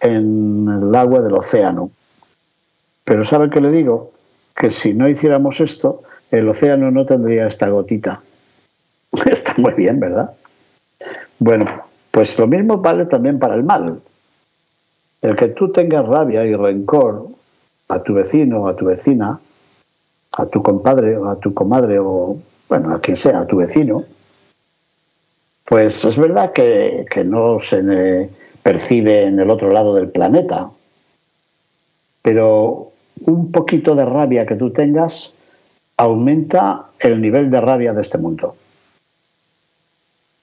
en 0.00 0.68
el 0.68 0.94
agua 0.94 1.20
del 1.22 1.34
océano. 1.34 1.90
Pero 3.04 3.24
¿sabe 3.24 3.50
qué 3.50 3.60
le 3.60 3.72
digo? 3.72 4.12
Que 4.54 4.70
si 4.70 4.94
no 4.94 5.08
hiciéramos 5.08 5.60
esto, 5.60 6.02
el 6.30 6.48
océano 6.48 6.92
no 6.92 7.04
tendría 7.04 7.46
esta 7.46 7.68
gotita. 7.68 8.22
Está 9.26 9.54
muy 9.56 9.72
bien, 9.72 9.98
¿verdad? 9.98 10.30
Bueno, 11.40 11.66
pues 12.12 12.38
lo 12.38 12.46
mismo 12.46 12.78
vale 12.78 13.06
también 13.06 13.40
para 13.40 13.54
el 13.54 13.64
mal. 13.64 14.00
El 15.20 15.34
que 15.34 15.48
tú 15.48 15.72
tengas 15.72 16.06
rabia 16.06 16.44
y 16.46 16.54
rencor 16.54 17.26
a 17.88 18.02
tu 18.02 18.14
vecino 18.14 18.62
o 18.62 18.68
a 18.68 18.76
tu 18.76 18.84
vecina, 18.84 19.40
a 20.36 20.46
tu 20.46 20.62
compadre 20.62 21.16
o 21.16 21.28
a 21.28 21.40
tu 21.40 21.52
comadre 21.54 21.98
o, 21.98 22.36
bueno, 22.68 22.94
a 22.94 23.00
quien 23.00 23.16
sea, 23.16 23.40
a 23.40 23.46
tu 23.46 23.56
vecino, 23.56 24.04
pues 25.64 26.04
es 26.04 26.16
verdad 26.16 26.52
que, 26.52 27.04
que 27.10 27.24
no 27.24 27.58
se 27.60 28.28
percibe 28.62 29.24
en 29.26 29.38
el 29.40 29.50
otro 29.50 29.70
lado 29.70 29.94
del 29.94 30.10
planeta, 30.10 30.70
pero 32.22 32.92
un 33.24 33.52
poquito 33.52 33.94
de 33.94 34.04
rabia 34.04 34.46
que 34.46 34.56
tú 34.56 34.70
tengas 34.70 35.32
aumenta 35.96 36.86
el 37.00 37.20
nivel 37.20 37.50
de 37.50 37.60
rabia 37.60 37.92
de 37.92 38.02
este 38.02 38.18
mundo. 38.18 38.56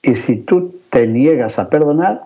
Y 0.02 0.16
si 0.16 0.38
tú 0.38 0.76
te 0.90 1.08
niegas 1.08 1.60
a 1.60 1.70
perdonar, 1.70 2.24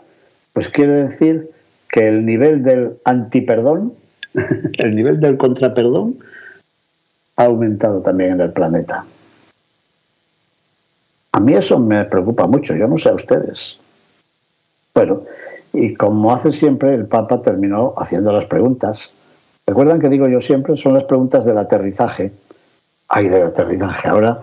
pues 0.53 0.69
quiere 0.69 0.93
decir 0.93 1.51
que 1.89 2.07
el 2.07 2.25
nivel 2.25 2.63
del 2.63 2.97
antiperdón, 3.05 3.93
el 4.77 4.95
nivel 4.95 5.19
del 5.19 5.37
contraperdón, 5.37 6.17
ha 7.35 7.45
aumentado 7.45 8.01
también 8.01 8.31
en 8.33 8.41
el 8.41 8.51
planeta. 8.51 9.05
A 11.31 11.39
mí 11.39 11.53
eso 11.53 11.77
me 11.79 12.05
preocupa 12.05 12.47
mucho, 12.47 12.75
yo 12.75 12.87
no 12.87 12.97
sé 12.97 13.09
a 13.09 13.13
ustedes. 13.13 13.77
Bueno, 14.93 15.21
y 15.73 15.93
como 15.93 16.33
hace 16.33 16.51
siempre, 16.51 16.95
el 16.95 17.05
Papa 17.05 17.41
terminó 17.41 17.93
haciendo 17.97 18.31
las 18.31 18.45
preguntas. 18.45 19.11
¿Recuerdan 19.67 19.99
que 19.99 20.09
digo 20.09 20.27
yo 20.27 20.41
siempre? 20.41 20.77
Son 20.77 20.93
las 20.93 21.03
preguntas 21.03 21.45
del 21.45 21.57
aterrizaje. 21.57 22.31
Ay, 23.09 23.29
del 23.29 23.43
aterrizaje. 23.43 24.07
Ahora 24.07 24.39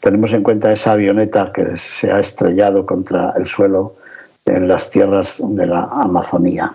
tenemos 0.00 0.32
en 0.32 0.42
cuenta 0.42 0.72
esa 0.72 0.92
avioneta 0.92 1.50
que 1.52 1.76
se 1.76 2.12
ha 2.12 2.20
estrellado 2.20 2.86
contra 2.86 3.32
el 3.36 3.46
suelo 3.46 3.94
en 4.44 4.68
las 4.68 4.88
tierras 4.88 5.42
de 5.44 5.66
la 5.66 5.88
Amazonía. 5.90 6.72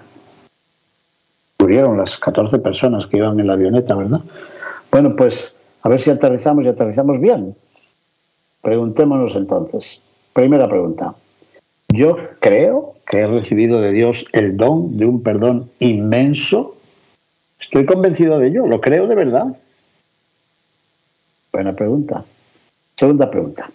Murieron 1.60 1.97
las 1.97 2.17
14 2.17 2.60
personas 2.60 3.08
que 3.08 3.17
iban 3.17 3.39
en 3.39 3.47
la 3.47 3.54
avioneta, 3.54 3.95
¿verdad? 3.95 4.21
Bueno, 4.91 5.15
pues 5.15 5.56
a 5.84 5.89
ver 5.89 6.00
si 6.00 6.10
aterrizamos 6.10 6.65
y 6.65 6.69
aterrizamos 6.69 7.19
bien. 7.19 7.56
Preguntémonos 8.62 9.36
entonces. 9.36 10.02
Primera 10.34 10.67
pregunta. 10.67 11.15
Yo 11.89 12.17
creo 12.39 12.95
que 13.06 13.19
he 13.19 13.28
recibido 13.28 13.82
de 13.82 13.91
Dios 13.91 14.26
el 14.32 14.56
don 14.56 14.97
de 14.97 15.06
un 15.06 15.21
perdón 15.24 15.69
inmenso. 15.80 16.78
Estoy 17.60 17.86
convencido 17.86 18.39
de 18.39 18.47
ello, 18.47 18.65
lo 18.67 18.80
creo 18.80 19.08
de 19.08 19.15
verdad. 19.15 19.58
Buena 21.52 21.74
pregunta. 21.74 22.24
Segunda 22.95 23.30
pregunta. 23.30 23.69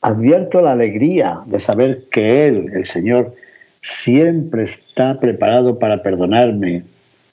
Advierto 0.00 0.62
la 0.62 0.72
alegría 0.72 1.40
de 1.44 1.60
saber 1.60 2.04
que 2.10 2.48
Él, 2.48 2.70
el 2.72 2.86
Señor, 2.86 3.34
siempre 3.82 4.64
está 4.64 5.20
preparado 5.20 5.78
para 5.78 6.02
perdonarme 6.02 6.84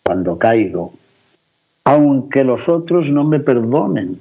cuando 0.03 0.37
caigo, 0.37 0.93
aunque 1.85 2.43
los 2.43 2.67
otros 2.67 3.09
no 3.09 3.23
me 3.23 3.39
perdonen. 3.39 4.19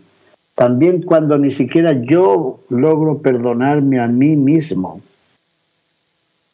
También 0.57 1.03
cuando 1.03 1.37
ni 1.37 1.51
siquiera 1.51 1.93
yo 1.93 2.59
logro 2.71 3.19
perdonarme 3.19 4.01
a 4.01 4.09
mí 4.09 4.37
mismo. 4.37 5.03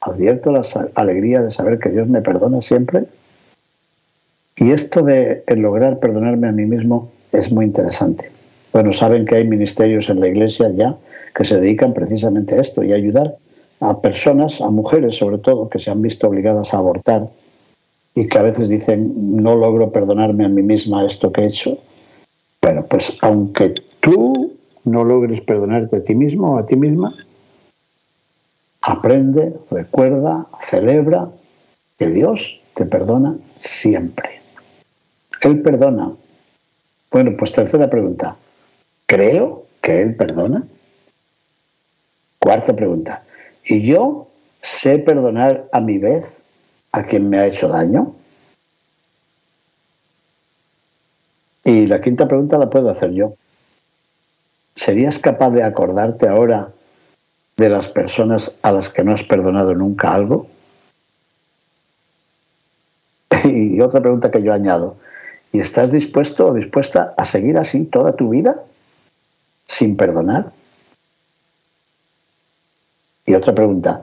Advierto 0.01 0.51
la 0.51 0.63
alegría 0.97 1.41
de 1.41 1.53
saber 1.53 1.79
que 1.79 1.91
Dios 1.91 2.09
me 2.09 2.21
perdona 2.21 2.61
siempre. 2.61 3.05
Y 4.57 4.73
esto 4.73 5.03
de 5.03 5.45
lograr 5.47 6.01
perdonarme 6.01 6.49
a 6.49 6.53
mí 6.53 6.67
mismo 6.67 7.13
es 7.31 7.53
muy 7.53 7.65
interesante. 7.65 8.31
Bueno, 8.73 8.93
saben 8.93 9.25
que 9.25 9.37
hay 9.37 9.47
ministerios 9.47 10.09
en 10.09 10.19
la 10.19 10.27
iglesia 10.27 10.69
ya 10.75 10.97
que 11.35 11.45
se 11.45 11.61
dedican 11.61 11.95
precisamente 11.95 12.57
a 12.57 12.61
esto 12.61 12.83
y 12.83 12.93
a 12.93 12.97
ayudar 12.97 13.37
a 13.79 14.01
personas, 14.01 14.61
a 14.61 14.69
mujeres 14.69 15.17
sobre 15.17 15.39
todo, 15.39 15.69
que 15.69 15.79
se 15.79 15.93
han 15.93 16.03
visto 16.03 16.27
obligadas 16.27 16.75
a 16.75 16.79
abortar 16.79 17.29
y 18.17 18.27
que 18.27 18.39
a 18.39 18.43
veces 18.43 18.69
dicen, 18.69 19.13
no 19.43 19.55
logro 19.55 19.93
perdonarme 19.93 20.45
a 20.45 20.49
mí 20.49 20.63
misma 20.63 21.07
esto 21.07 21.33
que 21.33 21.43
he 21.43 21.47
hecho. 21.47 21.79
Bueno, 22.63 22.87
pues 22.87 23.19
aunque 23.23 23.75
tú 24.01 24.57
no 24.85 25.05
logres 25.05 25.41
perdonarte 25.41 25.97
a 25.97 26.05
ti 26.05 26.15
mismo 26.15 26.55
o 26.55 26.59
a 26.59 26.67
ti 26.67 26.77
misma, 26.77 27.13
aprende, 28.83 29.53
recuerda, 29.71 30.47
celebra 30.61 31.29
que 31.99 32.09
Dios 32.09 32.61
te 32.75 32.87
perdona 32.87 33.37
siempre. 33.59 34.41
Él 35.43 35.61
perdona. 35.61 36.13
Bueno, 37.11 37.33
pues 37.37 37.51
tercera 37.53 37.91
pregunta. 37.91 38.37
¿Creo 39.07 39.67
que 39.81 40.01
Él 40.01 40.15
perdona? 40.15 40.65
Cuarta 42.39 42.75
pregunta. 42.75 43.23
¿Y 43.65 43.83
yo 43.83 44.29
sé 44.61 44.99
perdonar 44.99 45.69
a 45.73 45.81
mi 45.81 45.99
vez 45.99 46.45
a 46.93 47.05
quien 47.05 47.29
me 47.29 47.39
ha 47.39 47.47
hecho 47.47 47.69
daño? 47.69 48.15
Y 51.65 51.87
la 51.87 52.01
quinta 52.01 52.27
pregunta 52.27 52.59
la 52.59 52.71
puedo 52.71 52.91
hacer 52.91 53.13
yo. 53.13 53.35
¿Serías 54.75 55.19
capaz 55.19 55.51
de 55.51 55.63
acordarte 55.63 56.29
ahora 56.29 56.71
de 57.57 57.69
las 57.69 57.89
personas 57.89 58.57
a 58.63 58.73
las 58.73 58.89
que 58.89 59.05
no 59.05 59.13
has 59.13 59.23
perdonado 59.23 59.75
nunca 59.75 60.13
algo? 60.13 60.47
Y 63.45 63.81
otra 63.81 64.01
pregunta 64.01 64.31
que 64.31 64.43
yo 64.43 64.53
añado. 64.53 64.97
¿Y 65.53 65.61
estás 65.61 65.91
dispuesto 65.93 66.47
o 66.49 66.55
dispuesta 66.55 67.15
a 67.17 67.25
seguir 67.25 67.59
así 67.59 67.85
toda 67.85 68.15
tu 68.15 68.31
vida 68.31 68.63
sin 69.67 69.97
perdonar? 69.97 70.53
Y 73.27 73.35
otra 73.35 73.55
pregunta. 73.55 74.03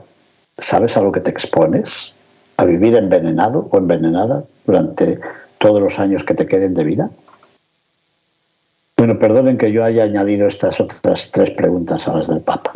¿Sabes 0.58 0.96
a 0.96 1.00
lo 1.00 1.10
que 1.10 1.20
te 1.20 1.30
expones? 1.30 2.14
a 2.60 2.64
vivir 2.66 2.94
envenenado 2.94 3.68
o 3.70 3.78
envenenada 3.78 4.44
durante 4.66 5.18
todos 5.56 5.80
los 5.80 5.98
años 5.98 6.22
que 6.24 6.34
te 6.34 6.46
queden 6.46 6.74
de 6.74 6.84
vida? 6.84 7.10
Bueno, 9.00 9.18
perdonen 9.18 9.56
que 9.56 9.72
yo 9.72 9.82
haya 9.82 10.04
añadido 10.04 10.46
estas 10.46 10.78
otras 10.78 11.30
tres 11.30 11.50
preguntas 11.52 12.06
a 12.06 12.18
las 12.18 12.28
del 12.28 12.42
Papa. 12.42 12.72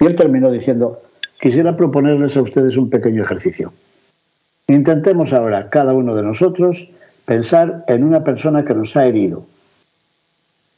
Y 0.00 0.04
él 0.04 0.16
terminó 0.16 0.50
diciendo, 0.50 1.00
quisiera 1.40 1.76
proponerles 1.76 2.36
a 2.36 2.42
ustedes 2.42 2.76
un 2.76 2.90
pequeño 2.90 3.22
ejercicio. 3.22 3.72
Intentemos 4.66 5.32
ahora, 5.32 5.70
cada 5.70 5.92
uno 5.92 6.16
de 6.16 6.24
nosotros, 6.24 6.90
pensar 7.24 7.84
en 7.86 8.02
una 8.02 8.24
persona 8.24 8.64
que 8.64 8.74
nos 8.74 8.96
ha 8.96 9.06
herido 9.06 9.44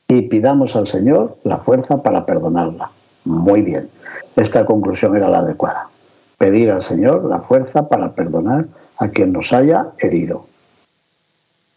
y 0.09 0.21
pidamos 0.21 0.77
al 0.77 0.87
Señor 0.87 1.39
la 1.45 1.57
fuerza 1.57 2.03
para 2.03 2.27
perdonarla. 2.27 2.91
Muy 3.25 3.63
bien, 3.63 3.89
esta 4.37 4.67
conclusión 4.67 5.17
era 5.17 5.31
la 5.31 5.39
adecuada 5.39 5.89
pedir 6.37 6.71
al 6.71 6.83
Señor 6.83 7.25
la 7.25 7.41
fuerza 7.41 7.89
para 7.89 8.13
perdonar 8.13 8.67
a 8.99 9.09
quien 9.09 9.33
nos 9.33 9.55
haya 9.55 9.87
herido. 10.01 10.45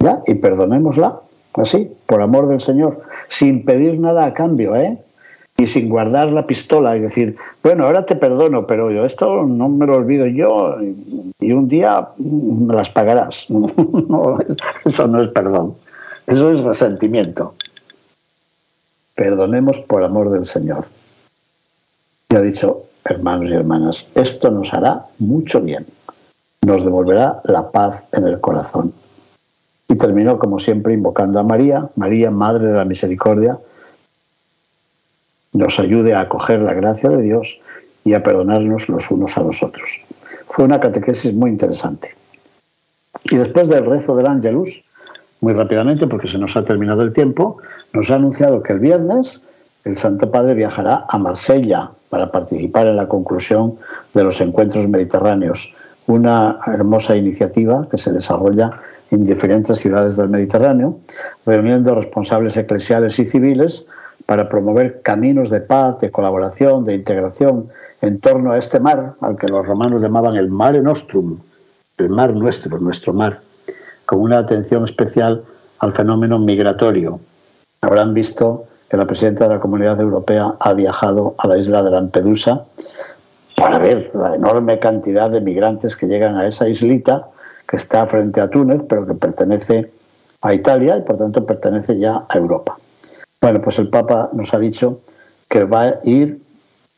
¿Ya? 0.02 0.22
Y 0.28 0.36
perdonémosla, 0.36 1.22
así, 1.54 1.92
por 2.06 2.22
amor 2.22 2.48
del 2.48 2.60
Señor, 2.60 3.02
sin 3.28 3.66
pedir 3.66 4.00
nada 4.00 4.26
a 4.26 4.34
cambio, 4.34 4.76
¿eh? 4.76 4.98
Y 5.58 5.68
sin 5.68 5.90
guardar 5.90 6.32
la 6.32 6.48
pistola 6.48 6.96
y 6.96 7.02
decir, 7.02 7.36
bueno, 7.64 7.86
ahora 7.86 8.06
te 8.06 8.16
perdono, 8.16 8.66
pero 8.66 8.92
yo 8.92 9.04
esto 9.04 9.44
no 9.44 9.68
me 9.68 9.86
lo 9.86 9.98
olvido 9.98 10.26
yo 10.26 10.78
y 11.40 11.52
un 11.52 11.68
día 11.68 12.08
me 12.18 12.74
las 12.74 12.90
pagarás. 12.90 13.48
eso 14.86 15.08
no 15.08 15.22
es 15.22 15.30
perdón, 15.30 15.76
eso 16.28 16.52
es 16.52 16.62
resentimiento. 16.62 17.56
Perdonemos 19.16 19.80
por 19.80 20.02
amor 20.02 20.32
del 20.32 20.46
Señor. 20.46 20.86
Y 22.30 22.36
ha 22.36 22.42
dicho, 22.42 22.84
hermanos 23.04 23.50
y 23.50 23.54
hermanas, 23.54 24.10
esto 24.16 24.50
nos 24.52 24.74
hará 24.74 25.04
mucho 25.18 25.60
bien, 25.60 25.86
nos 26.66 26.86
devolverá 26.86 27.42
la 27.44 27.70
paz 27.72 28.08
en 28.14 28.26
el 28.28 28.40
corazón. 28.40 28.94
Y 29.90 29.96
terminó, 29.96 30.40
como 30.40 30.60
siempre, 30.60 30.94
invocando 30.94 31.40
a 31.40 31.44
María, 31.44 31.90
María, 31.96 32.32
Madre 32.32 32.68
de 32.68 32.76
la 32.76 32.86
Misericordia, 32.86 33.58
nos 35.52 35.80
ayude 35.80 36.14
a 36.14 36.22
acoger 36.22 36.62
la 36.62 36.74
gracia 36.74 37.10
de 37.10 37.24
Dios 37.24 37.60
y 38.04 38.14
a 38.14 38.24
perdonarnos 38.24 38.88
los 38.88 39.10
unos 39.12 39.38
a 39.38 39.42
los 39.42 39.64
otros. 39.64 40.02
Fue 40.48 40.64
una 40.64 40.80
catequesis 40.80 41.34
muy 41.34 41.50
interesante. 41.50 42.16
Y 43.32 43.38
después 43.38 43.68
del 43.68 43.86
rezo 43.86 44.16
del 44.16 44.28
Ángelus, 44.28 44.84
muy 45.42 45.54
rápidamente, 45.54 46.08
porque 46.08 46.28
se 46.28 46.38
nos 46.38 46.56
ha 46.56 46.64
terminado 46.64 47.02
el 47.02 47.12
tiempo, 47.12 47.58
nos 47.94 48.12
ha 48.12 48.16
anunciado 48.16 48.62
que 48.62 48.74
el 48.74 48.80
viernes 48.80 49.42
el 49.86 49.98
Santo 49.98 50.30
Padre 50.30 50.54
viajará 50.54 51.06
a 51.10 51.18
Marsella 51.18 51.92
para 52.10 52.32
participar 52.32 52.88
en 52.88 52.98
la 52.98 53.08
conclusión 53.08 53.76
de 54.14 54.24
los 54.24 54.42
encuentros 54.42 54.88
mediterráneos, 54.88 55.74
una 56.08 56.60
hermosa 56.68 57.16
iniciativa 57.16 57.88
que 57.90 57.98
se 57.98 58.12
desarrolla 58.12 58.72
en 59.12 59.24
diferentes 59.24 59.78
ciudades 59.78 60.18
del 60.18 60.30
Mediterráneo, 60.30 61.00
reuniendo 61.46 61.96
responsables 61.96 62.56
eclesiales 62.58 63.18
y 63.20 63.26
civiles 63.26 63.86
para 64.26 64.50
promover 64.50 65.02
caminos 65.02 65.50
de 65.50 65.62
paz, 65.62 66.00
de 66.00 66.12
colaboración, 66.12 66.86
de 66.86 66.94
integración 66.94 67.70
en 68.02 68.20
torno 68.20 68.52
a 68.52 68.58
este 68.58 68.80
mar, 68.80 69.16
al 69.22 69.38
que 69.38 69.48
los 69.48 69.66
romanos 69.66 70.02
llamaban 70.02 70.36
el 70.36 70.50
Mare 70.50 70.82
Nostrum, 70.82 71.40
el 71.98 72.10
mar 72.10 72.34
nuestro, 72.34 72.78
nuestro 72.80 73.14
mar, 73.14 73.40
con 74.06 74.22
una 74.22 74.38
atención 74.38 74.84
especial 74.86 75.44
al 75.80 75.94
fenómeno 75.94 76.40
migratorio. 76.40 77.20
Habrán 77.82 78.14
visto 78.14 78.66
que 78.90 78.98
la 78.98 79.06
presidenta 79.06 79.48
de 79.48 79.56
la 79.56 79.60
Comunidad 79.60 80.00
Europea 80.00 80.56
ha 80.60 80.74
viajado 80.74 81.36
a 81.38 81.48
la 81.48 81.58
isla 81.58 81.84
de 81.84 81.92
Lampedusa 81.92 82.66
para 83.56 83.78
ver 83.78 84.12
la 84.14 84.36
enorme 84.36 84.80
cantidad 84.80 85.30
de 85.30 85.42
migrantes 85.42 85.96
que 85.96 86.08
llegan 86.08 86.38
a 86.38 86.48
esa 86.48 86.68
islita 86.68 87.28
que 87.70 87.76
está 87.76 88.08
frente 88.08 88.42
a 88.42 88.50
Túnez, 88.50 88.82
pero 88.90 89.06
que 89.06 89.14
pertenece 89.14 89.92
a 90.42 90.54
Italia 90.56 90.98
y 90.98 91.02
por 91.02 91.18
tanto 91.18 91.46
pertenece 91.46 92.00
ya 92.00 92.26
a 92.28 92.38
Europa. 92.38 92.78
Bueno, 93.40 93.62
pues 93.62 93.78
el 93.78 93.90
Papa 93.90 94.30
nos 94.34 94.54
ha 94.56 94.60
dicho 94.60 95.02
que 95.48 95.66
va 95.66 95.84
a 95.84 96.00
ir 96.04 96.42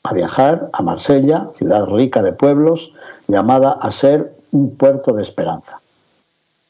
a 0.04 0.14
viajar 0.14 0.70
a 0.72 0.82
Marsella, 0.82 1.50
ciudad 1.58 1.86
rica 1.88 2.22
de 2.24 2.32
pueblos, 2.32 2.94
llamada 3.28 3.74
a 3.74 3.92
ser 3.92 4.34
un 4.52 4.76
puerto 4.78 5.14
de 5.14 5.22
esperanza. 5.22 5.82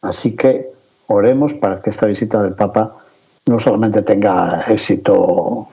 Así 0.01 0.35
que 0.35 0.71
oremos 1.05 1.53
para 1.53 1.81
que 1.81 1.91
esta 1.91 2.07
visita 2.07 2.41
del 2.41 2.55
Papa 2.55 2.95
no 3.45 3.59
solamente 3.59 4.01
tenga 4.01 4.61
éxito 4.67 5.67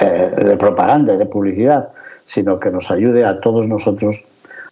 eh, 0.00 0.34
de 0.36 0.56
propaganda 0.56 1.14
y 1.14 1.16
de 1.16 1.26
publicidad, 1.26 1.88
sino 2.26 2.60
que 2.60 2.70
nos 2.70 2.92
ayude 2.92 3.24
a 3.24 3.40
todos 3.40 3.66
nosotros 3.66 4.22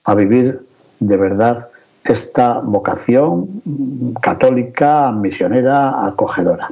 a 0.04 0.14
vivir 0.14 0.60
de 1.00 1.16
verdad 1.16 1.68
esta 2.12 2.60
vocación 2.60 3.62
católica, 4.20 5.12
misionera, 5.12 6.06
acogedora. 6.06 6.70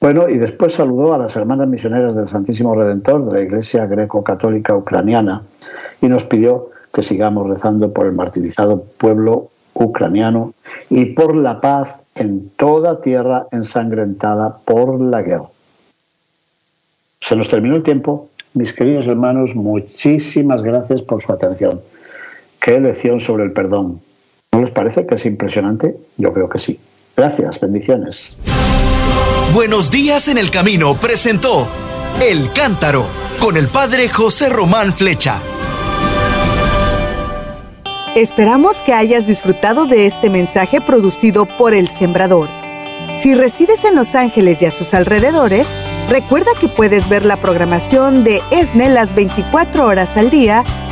Bueno, 0.00 0.28
y 0.28 0.38
después 0.38 0.72
saludó 0.72 1.12
a 1.12 1.18
las 1.18 1.36
hermanas 1.36 1.68
misioneras 1.68 2.14
del 2.14 2.26
Santísimo 2.26 2.74
Redentor 2.74 3.26
de 3.26 3.32
la 3.32 3.42
Iglesia 3.42 3.86
Greco-Católica 3.86 4.74
Ucraniana 4.74 5.42
y 6.00 6.08
nos 6.08 6.24
pidió 6.24 6.70
que 6.92 7.02
sigamos 7.02 7.46
rezando 7.46 7.92
por 7.92 8.06
el 8.06 8.12
martirizado 8.12 8.82
pueblo 8.96 9.50
ucraniano 9.74 10.54
y 10.88 11.06
por 11.06 11.36
la 11.36 11.60
paz 11.60 12.02
en 12.14 12.50
toda 12.56 13.00
tierra 13.00 13.46
ensangrentada 13.52 14.58
por 14.64 15.00
la 15.00 15.22
guerra. 15.22 15.48
Se 17.20 17.36
nos 17.36 17.48
terminó 17.48 17.76
el 17.76 17.82
tiempo. 17.82 18.28
Mis 18.54 18.72
queridos 18.72 19.06
hermanos, 19.06 19.54
muchísimas 19.54 20.62
gracias 20.62 21.02
por 21.02 21.22
su 21.22 21.32
atención. 21.32 21.80
Qué 22.60 22.80
lección 22.80 23.20
sobre 23.20 23.44
el 23.44 23.52
perdón. 23.52 24.00
¿No 24.52 24.60
les 24.60 24.70
parece 24.70 25.06
que 25.06 25.14
es 25.14 25.26
impresionante? 25.26 25.96
Yo 26.16 26.32
creo 26.32 26.48
que 26.48 26.58
sí. 26.58 26.78
Gracias, 27.16 27.60
bendiciones. 27.60 28.36
Buenos 29.54 29.90
días 29.90 30.26
en 30.26 30.38
el 30.38 30.50
camino 30.50 30.98
presentó 30.98 31.68
El 32.20 32.52
Cántaro 32.52 33.06
con 33.40 33.56
el 33.56 33.68
padre 33.68 34.08
José 34.08 34.48
Román 34.48 34.92
Flecha. 34.92 35.40
Esperamos 38.16 38.82
que 38.82 38.92
hayas 38.92 39.28
disfrutado 39.28 39.86
de 39.86 40.06
este 40.06 40.30
mensaje 40.30 40.80
producido 40.80 41.46
por 41.46 41.72
El 41.72 41.86
Sembrador. 41.88 42.48
Si 43.16 43.34
resides 43.34 43.84
en 43.84 43.94
Los 43.94 44.16
Ángeles 44.16 44.62
y 44.62 44.66
a 44.66 44.72
sus 44.72 44.94
alrededores, 44.94 45.68
recuerda 46.08 46.50
que 46.60 46.68
puedes 46.68 47.08
ver 47.08 47.24
la 47.24 47.38
programación 47.38 48.24
de 48.24 48.40
ESNE 48.50 48.88
las 48.88 49.14
24 49.14 49.86
horas 49.86 50.16
al 50.16 50.30
día 50.30 50.64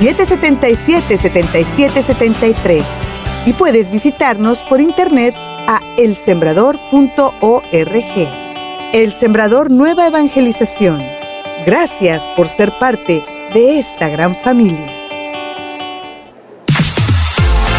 773-777-7773 0.00 2.82
y 3.46 3.52
puedes 3.52 3.90
visitarnos 3.90 4.62
por 4.62 4.80
internet 4.80 5.34
a 5.36 5.80
elsembrador.org. 5.96 7.70
El 8.92 9.14
Sembrador 9.14 9.70
Nueva 9.70 10.08
Evangelización. 10.08 11.00
Gracias 11.64 12.26
por 12.36 12.48
ser 12.48 12.72
parte 12.78 13.24
de 13.54 13.78
esta 13.78 14.08
gran 14.08 14.34
familia. 14.42 14.92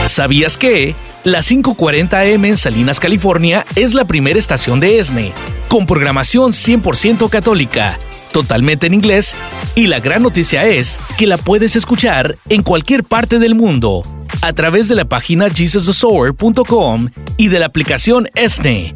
¿Sabías 0.05 0.57
que? 0.57 0.95
La 1.23 1.39
540M 1.39 2.47
en 2.47 2.57
Salinas, 2.57 2.99
California 2.99 3.65
es 3.75 3.93
la 3.93 4.05
primera 4.05 4.39
estación 4.39 4.79
de 4.79 4.99
ESNE, 4.99 5.34
con 5.67 5.86
programación 5.86 6.51
100% 6.51 7.29
católica, 7.29 7.99
totalmente 8.31 8.87
en 8.87 8.93
inglés, 8.93 9.35
y 9.75 9.87
la 9.87 9.99
gran 9.99 10.23
noticia 10.23 10.65
es 10.65 10.99
que 11.17 11.27
la 11.27 11.37
puedes 11.37 11.75
escuchar 11.75 12.37
en 12.49 12.63
cualquier 12.63 13.03
parte 13.03 13.39
del 13.39 13.55
mundo 13.55 14.03
a 14.41 14.53
través 14.53 14.87
de 14.87 14.95
la 14.95 15.05
página 15.05 15.49
jesusthesower.com 15.49 17.09
y 17.37 17.47
de 17.49 17.59
la 17.59 17.67
aplicación 17.67 18.29
ESNE. 18.35 18.95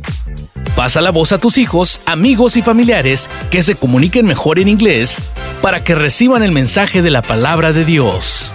Pasa 0.75 0.99
la 0.99 1.11
voz 1.11 1.31
a 1.31 1.37
tus 1.37 1.57
hijos, 1.57 2.01
amigos 2.05 2.57
y 2.57 2.61
familiares 2.61 3.29
que 3.49 3.63
se 3.63 3.75
comuniquen 3.75 4.25
mejor 4.25 4.59
en 4.59 4.67
inglés 4.67 5.17
para 5.61 5.83
que 5.83 5.95
reciban 5.95 6.43
el 6.43 6.51
mensaje 6.51 7.01
de 7.01 7.11
la 7.11 7.21
palabra 7.21 7.71
de 7.71 7.85
Dios. 7.85 8.51